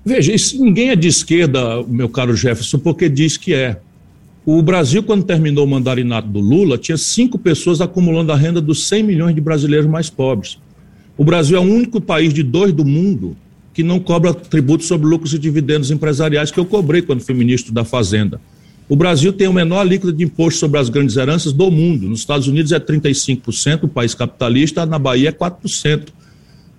Veja, 0.09 0.33
isso, 0.33 0.59
ninguém 0.59 0.89
é 0.89 0.95
de 0.95 1.07
esquerda, 1.07 1.83
meu 1.83 2.09
caro 2.09 2.35
Jefferson, 2.35 2.79
porque 2.79 3.07
diz 3.07 3.37
que 3.37 3.53
é. 3.53 3.79
O 4.43 4.59
Brasil, 4.59 5.03
quando 5.03 5.23
terminou 5.23 5.63
o 5.63 5.69
mandarinato 5.69 6.27
do 6.27 6.39
Lula, 6.39 6.79
tinha 6.79 6.97
cinco 6.97 7.37
pessoas 7.37 7.79
acumulando 7.79 8.31
a 8.31 8.35
renda 8.35 8.59
dos 8.59 8.87
100 8.87 9.03
milhões 9.03 9.35
de 9.35 9.41
brasileiros 9.41 9.87
mais 9.87 10.09
pobres. 10.09 10.57
O 11.15 11.23
Brasil 11.23 11.55
é 11.55 11.59
o 11.59 11.63
único 11.63 12.01
país 12.01 12.33
de 12.33 12.41
dois 12.41 12.73
do 12.73 12.83
mundo 12.83 13.37
que 13.71 13.83
não 13.83 13.99
cobra 13.99 14.33
tributo 14.33 14.83
sobre 14.83 15.07
lucros 15.07 15.35
e 15.35 15.37
dividendos 15.37 15.91
empresariais 15.91 16.49
que 16.49 16.59
eu 16.59 16.65
cobrei 16.65 17.03
quando 17.03 17.21
fui 17.21 17.35
ministro 17.35 17.71
da 17.71 17.85
Fazenda. 17.85 18.41
O 18.89 18.95
Brasil 18.95 19.31
tem 19.31 19.47
o 19.47 19.53
menor 19.53 19.83
líquido 19.83 20.11
de 20.11 20.23
imposto 20.23 20.59
sobre 20.59 20.79
as 20.79 20.89
grandes 20.89 21.17
heranças 21.17 21.53
do 21.53 21.69
mundo. 21.69 22.09
Nos 22.09 22.21
Estados 22.21 22.47
Unidos 22.47 22.71
é 22.71 22.79
35%, 22.79 23.83
o 23.83 23.87
país 23.87 24.15
capitalista, 24.15 24.87
na 24.87 24.97
Bahia 24.97 25.29
é 25.29 25.31
4%. 25.31 26.07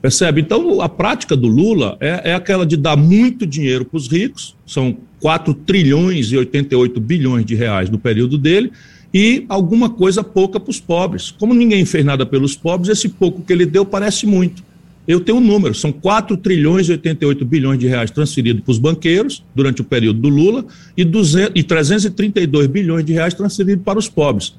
Percebe? 0.01 0.41
Então, 0.41 0.81
a 0.81 0.89
prática 0.89 1.37
do 1.37 1.47
Lula 1.47 1.97
é, 2.01 2.31
é 2.31 2.35
aquela 2.35 2.65
de 2.65 2.77
dar 2.77 2.97
muito 2.97 3.47
dinheiro 3.47 3.85
para 3.85 3.99
os 3.99 4.09
ricos, 4.09 4.57
são 4.67 4.97
4 5.21 5.53
trilhões 5.53 6.33
e 6.33 6.37
88 6.37 6.99
bilhões 7.01 7.45
de 7.45 7.55
reais 7.55 7.91
no 7.91 7.99
período 7.99 8.39
dele, 8.39 8.73
e 9.13 9.45
alguma 9.49 9.91
coisa 9.91 10.23
pouca 10.23 10.59
para 10.59 10.71
os 10.71 10.81
pobres. 10.81 11.31
Como 11.31 11.53
ninguém 11.53 11.85
fez 11.85 12.05
nada 12.05 12.25
pelos 12.25 12.57
pobres, 12.57 12.89
esse 12.89 13.09
pouco 13.09 13.43
que 13.43 13.53
ele 13.53 13.67
deu 13.67 13.85
parece 13.85 14.25
muito. 14.27 14.63
Eu 15.07 15.21
tenho 15.21 15.39
um 15.39 15.41
número, 15.41 15.75
são 15.75 15.91
4 15.91 16.37
trilhões 16.37 16.89
e 16.89 16.93
88 16.93 17.45
bilhões 17.45 17.79
de 17.79 17.87
reais 17.87 18.11
transferidos 18.11 18.63
para 18.63 18.71
os 18.71 18.79
banqueiros 18.79 19.43
durante 19.55 19.81
o 19.81 19.85
período 19.85 20.21
do 20.21 20.29
Lula 20.29 20.65
e, 20.97 21.05
200, 21.05 21.53
e 21.55 21.63
332 21.63 22.67
bilhões 22.69 23.05
de 23.05 23.13
reais 23.13 23.35
transferidos 23.35 23.85
para 23.85 23.99
os 23.99 24.09
pobres. 24.09 24.55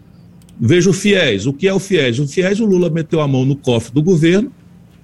Veja 0.59 0.89
o 0.89 0.93
FIES. 0.93 1.45
O 1.45 1.53
que 1.53 1.67
é 1.67 1.73
o 1.73 1.79
FIES? 1.79 2.19
O 2.19 2.27
FIES, 2.27 2.59
o 2.59 2.65
Lula 2.65 2.89
meteu 2.89 3.21
a 3.21 3.27
mão 3.27 3.45
no 3.45 3.55
cofre 3.55 3.93
do 3.93 4.03
governo, 4.03 4.51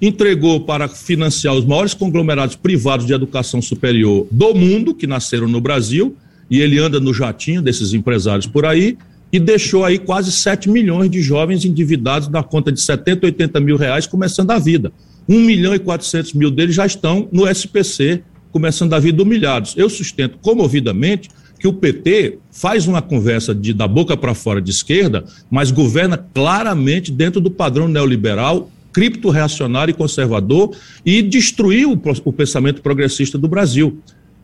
entregou 0.01 0.62
para 0.62 0.88
financiar 0.88 1.55
os 1.55 1.65
maiores 1.65 1.93
conglomerados 1.93 2.55
privados 2.55 3.05
de 3.05 3.13
educação 3.13 3.62
superior 3.62 4.27
do 4.29 4.53
mundo, 4.53 4.93
que 4.93 5.07
nasceram 5.07 5.47
no 5.47 5.60
Brasil, 5.60 6.15
e 6.49 6.62
ele 6.62 6.79
anda 6.79 6.99
no 6.99 7.13
jatinho 7.13 7.62
desses 7.62 7.93
empresários 7.93 8.45
por 8.45 8.65
aí, 8.65 8.97
e 9.31 9.39
deixou 9.39 9.83
aí 9.83 9.97
quase 9.97 10.31
7 10.31 10.69
milhões 10.69 11.10
de 11.10 11.21
jovens 11.21 11.65
endividados 11.65 12.29
na 12.29 12.41
conta 12.41 12.71
de 12.71 12.79
70, 12.79 13.25
80 13.25 13.60
mil 13.60 13.75
reais, 13.75 14.07
começando 14.07 14.51
a 14.51 14.60
vida. 14.60 14.91
1 15.27 15.39
milhão 15.41 15.75
e 15.75 15.79
400 15.79 16.33
mil 16.33 16.49
deles 16.49 16.75
já 16.75 16.86
estão 16.86 17.27
no 17.31 17.47
SPC, 17.47 18.23
começando 18.51 18.93
a 18.93 18.99
vida 18.99 19.21
humilhados. 19.21 19.73
Eu 19.75 19.89
sustento 19.89 20.38
comovidamente 20.38 21.29
que 21.60 21.67
o 21.67 21.73
PT 21.73 22.38
faz 22.51 22.88
uma 22.88 23.01
conversa 23.01 23.53
de 23.53 23.73
da 23.73 23.88
boca 23.88 24.15
para 24.15 24.33
fora 24.33 24.62
de 24.62 24.71
esquerda, 24.71 25.25
mas 25.49 25.71
governa 25.71 26.17
claramente 26.17 27.12
dentro 27.12 27.41
do 27.41 27.51
padrão 27.51 27.88
neoliberal, 27.88 28.71
cripto-reacionário 28.97 29.91
e 29.91 29.93
conservador 29.93 30.75
e 31.05 31.21
destruiu 31.21 31.91
o, 31.91 32.01
o 32.25 32.33
pensamento 32.33 32.81
progressista 32.81 33.38
do 33.38 33.47
Brasil. 33.47 33.99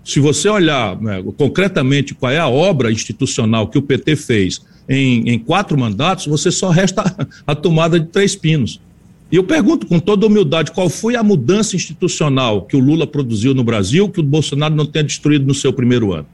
Se 0.06 0.20
você 0.20 0.48
olhar 0.48 1.02
né, 1.02 1.24
concretamente 1.36 2.14
qual 2.14 2.32
é 2.32 2.38
a 2.38 2.48
obra 2.48 2.92
institucional 2.92 3.68
que 3.68 3.80
o 3.80 3.82
PT 3.82 4.16
fez 4.16 4.62
em, 4.88 5.28
em 5.28 5.40
quatro 5.40 5.76
mandatos, 5.76 6.28
você 6.28 6.52
só 6.52 6.70
resta 6.70 7.04
a 7.48 7.56
tomada 7.56 8.00
de 8.00 8.06
três 8.06 8.36
pinos. 8.36 8.80
E 9.32 9.38
eu 9.38 9.44
pergunto 9.44 9.88
com 9.88 10.00
toda 10.00 10.28
humildade 10.28 10.72
qual 10.72 10.88
foi 10.88 11.16
a 11.16 11.24
mudança 11.24 11.76
institucional 11.76 12.62
que 12.62 12.76
o 12.76 12.80
Lula 12.80 13.08
produziu 13.08 13.56
no 13.56 13.64
Brasil 13.64 14.08
que 14.08 14.20
o 14.20 14.24
Bolsonaro 14.24 14.76
não 14.76 14.86
tenha 14.86 15.04
destruído 15.04 15.48
no 15.48 15.56
seu 15.56 15.74
primeiro 15.74 16.14
ano. 16.14 16.28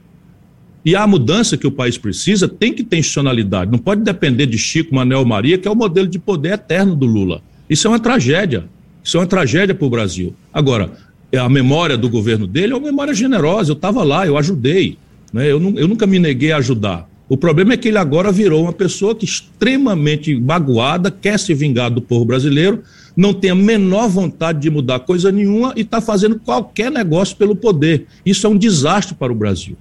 E 0.83 0.93
a 0.93 1.07
mudança 1.07 1.55
que 1.55 1.67
o 1.67 1.71
país 1.71 1.97
precisa 1.97 2.49
tem 2.49 2.73
que 2.73 2.83
ter 2.83 2.97
institucionalidade, 2.97 3.71
não 3.71 3.79
pode 3.79 4.01
depender 4.01 4.45
de 4.45 4.57
Chico, 4.57 4.93
Manuel 4.93 5.23
Maria, 5.23 5.57
que 5.57 5.69
é 5.69 5.71
o 5.71 5.75
modelo 5.75 6.07
de 6.07 6.19
poder 6.19 6.55
eterno 6.55 6.97
do 6.97 7.05
Lula. 7.05 7.41
Isso 7.69 7.87
é 7.87 7.91
uma 7.91 7.99
tragédia. 7.99 8.65
Isso 9.03 9.17
é 9.17 9.19
uma 9.19 9.27
tragédia 9.27 9.75
para 9.75 9.85
o 9.85 9.89
Brasil. 9.89 10.33
Agora, 10.53 10.91
a 11.35 11.47
memória 11.47 11.97
do 11.97 12.09
governo 12.09 12.47
dele 12.47 12.73
é 12.73 12.75
uma 12.75 12.87
memória 12.87 13.13
generosa. 13.13 13.71
Eu 13.71 13.75
estava 13.75 14.03
lá, 14.03 14.25
eu 14.25 14.37
ajudei. 14.37 14.97
Né? 15.31 15.45
Eu, 15.45 15.61
eu 15.77 15.87
nunca 15.87 16.07
me 16.07 16.17
neguei 16.17 16.51
a 16.51 16.57
ajudar. 16.57 17.07
O 17.29 17.37
problema 17.37 17.73
é 17.73 17.77
que 17.77 17.87
ele 17.87 17.99
agora 17.99 18.31
virou 18.31 18.63
uma 18.63 18.73
pessoa 18.73 19.13
que 19.13 19.23
extremamente 19.23 20.35
magoada, 20.35 21.11
quer 21.11 21.37
se 21.37 21.53
vingar 21.53 21.91
do 21.91 22.01
povo 22.01 22.25
brasileiro, 22.25 22.81
não 23.15 23.33
tem 23.35 23.51
a 23.51 23.55
menor 23.55 24.09
vontade 24.09 24.59
de 24.59 24.69
mudar 24.71 25.01
coisa 25.01 25.31
nenhuma 25.31 25.73
e 25.75 25.81
está 25.81 26.01
fazendo 26.01 26.39
qualquer 26.39 26.89
negócio 26.89 27.37
pelo 27.37 27.55
poder. 27.55 28.07
Isso 28.25 28.47
é 28.47 28.49
um 28.49 28.57
desastre 28.57 29.13
para 29.13 29.31
o 29.31 29.35
Brasil. 29.35 29.77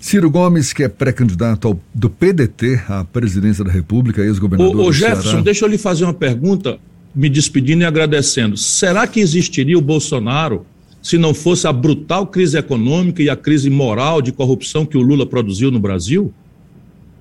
Ciro 0.00 0.30
Gomes, 0.30 0.72
que 0.72 0.84
é 0.84 0.88
pré-candidato 0.88 1.78
do 1.92 2.08
PDT 2.08 2.80
à 2.88 3.04
presidência 3.04 3.64
da 3.64 3.70
República, 3.70 4.22
ex-governador 4.22 4.74
do 4.74 4.92
Jefferson, 4.92 5.22
Ceará. 5.22 5.40
deixa 5.42 5.64
eu 5.64 5.68
lhe 5.68 5.78
fazer 5.78 6.04
uma 6.04 6.14
pergunta, 6.14 6.78
me 7.14 7.28
despedindo 7.28 7.82
e 7.82 7.84
agradecendo. 7.84 8.56
Será 8.56 9.06
que 9.06 9.20
existiria 9.20 9.76
o 9.76 9.82
Bolsonaro 9.82 10.64
se 11.02 11.18
não 11.18 11.34
fosse 11.34 11.66
a 11.66 11.72
brutal 11.72 12.26
crise 12.26 12.56
econômica 12.56 13.22
e 13.22 13.28
a 13.28 13.36
crise 13.36 13.68
moral 13.68 14.22
de 14.22 14.30
corrupção 14.30 14.86
que 14.86 14.96
o 14.96 15.02
Lula 15.02 15.26
produziu 15.26 15.70
no 15.70 15.80
Brasil? 15.80 16.32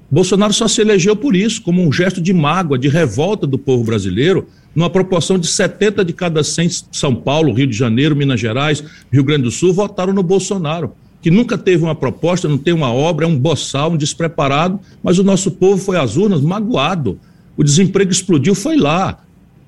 Bolsonaro 0.10 0.54
só 0.54 0.68
se 0.68 0.80
elegeu 0.80 1.16
por 1.16 1.36
isso, 1.36 1.62
como 1.62 1.86
um 1.86 1.92
gesto 1.92 2.22
de 2.22 2.32
mágoa, 2.32 2.78
de 2.78 2.88
revolta 2.88 3.46
do 3.46 3.58
povo 3.58 3.84
brasileiro, 3.84 4.48
numa 4.74 4.90
proporção 4.90 5.38
de 5.38 5.48
70 5.48 6.06
de 6.06 6.14
cada 6.14 6.44
100 6.44 6.70
São 6.92 7.14
Paulo, 7.14 7.52
Rio 7.52 7.68
de 7.68 7.76
Janeiro, 7.76 8.16
Minas 8.16 8.40
Gerais, 8.40 8.84
Rio 9.12 9.24
Grande 9.24 9.44
do 9.44 9.52
Sul 9.52 9.74
votaram 9.74 10.14
no 10.14 10.24
Bolsonaro, 10.24 10.94
que 11.22 11.32
nunca 11.32 11.58
teve 11.58 11.84
uma 11.84 11.96
proposta, 11.96 12.48
não 12.48 12.58
tem 12.58 12.74
uma 12.74 12.92
obra, 12.92 13.26
é 13.26 13.28
um 13.28 13.38
boçal, 13.38 13.92
um 13.92 13.98
despreparado, 13.98 14.80
mas 15.04 15.18
o 15.20 15.24
nosso 15.24 15.52
povo 15.52 15.82
foi 15.82 15.98
às 15.98 16.16
urnas 16.16 16.42
magoado. 16.42 17.20
O 17.56 17.64
desemprego 17.64 18.12
explodiu, 18.12 18.54
foi 18.54 18.78
lá. 18.78 19.24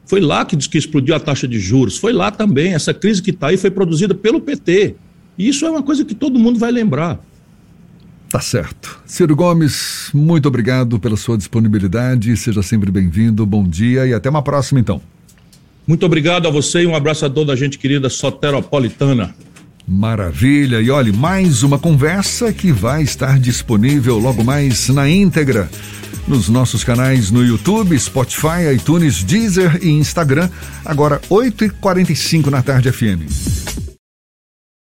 Foi 0.05 0.19
lá 0.19 0.45
que, 0.45 0.55
que 0.57 0.77
explodiu 0.77 1.15
a 1.15 1.19
taxa 1.19 1.47
de 1.47 1.59
juros, 1.59 1.97
foi 1.97 2.13
lá 2.13 2.31
também. 2.31 2.73
Essa 2.73 2.93
crise 2.93 3.21
que 3.21 3.31
está 3.31 3.47
aí 3.47 3.57
foi 3.57 3.71
produzida 3.71 4.13
pelo 4.13 4.41
PT. 4.41 4.95
E 5.37 5.47
isso 5.47 5.65
é 5.65 5.69
uma 5.69 5.83
coisa 5.83 6.03
que 6.03 6.15
todo 6.15 6.39
mundo 6.39 6.59
vai 6.59 6.71
lembrar. 6.71 7.19
Tá 8.29 8.39
certo. 8.39 8.99
Ciro 9.05 9.35
Gomes, 9.35 10.11
muito 10.13 10.47
obrigado 10.47 10.99
pela 10.99 11.17
sua 11.17 11.35
disponibilidade. 11.35 12.35
Seja 12.37 12.61
sempre 12.61 12.91
bem-vindo. 12.91 13.43
Bom 13.45 13.63
dia 13.63 14.05
e 14.05 14.13
até 14.13 14.29
uma 14.29 14.43
próxima, 14.43 14.79
então. 14.79 15.01
Muito 15.87 16.05
obrigado 16.05 16.47
a 16.47 16.51
você 16.51 16.83
e 16.83 16.85
um 16.85 16.95
abraço 16.95 17.25
a 17.25 17.29
toda 17.29 17.53
a 17.53 17.55
gente 17.55 17.79
querida 17.79 18.09
soteropolitana. 18.09 19.33
Maravilha. 19.89 20.79
E 20.79 20.91
olhe, 20.91 21.11
mais 21.11 21.63
uma 21.63 21.79
conversa 21.79 22.53
que 22.53 22.71
vai 22.71 23.01
estar 23.01 23.39
disponível 23.39 24.19
logo 24.19 24.43
mais 24.43 24.87
na 24.89 25.09
íntegra 25.09 25.67
nos 26.27 26.47
nossos 26.47 26.83
canais 26.83 27.31
no 27.31 27.43
YouTube, 27.43 27.99
Spotify, 27.99 28.71
iTunes, 28.75 29.23
Deezer 29.23 29.79
e 29.81 29.89
Instagram. 29.89 30.47
Agora, 30.85 31.19
8h45 31.27 32.47
na 32.51 32.61
tarde 32.61 32.91
FM. 32.91 33.88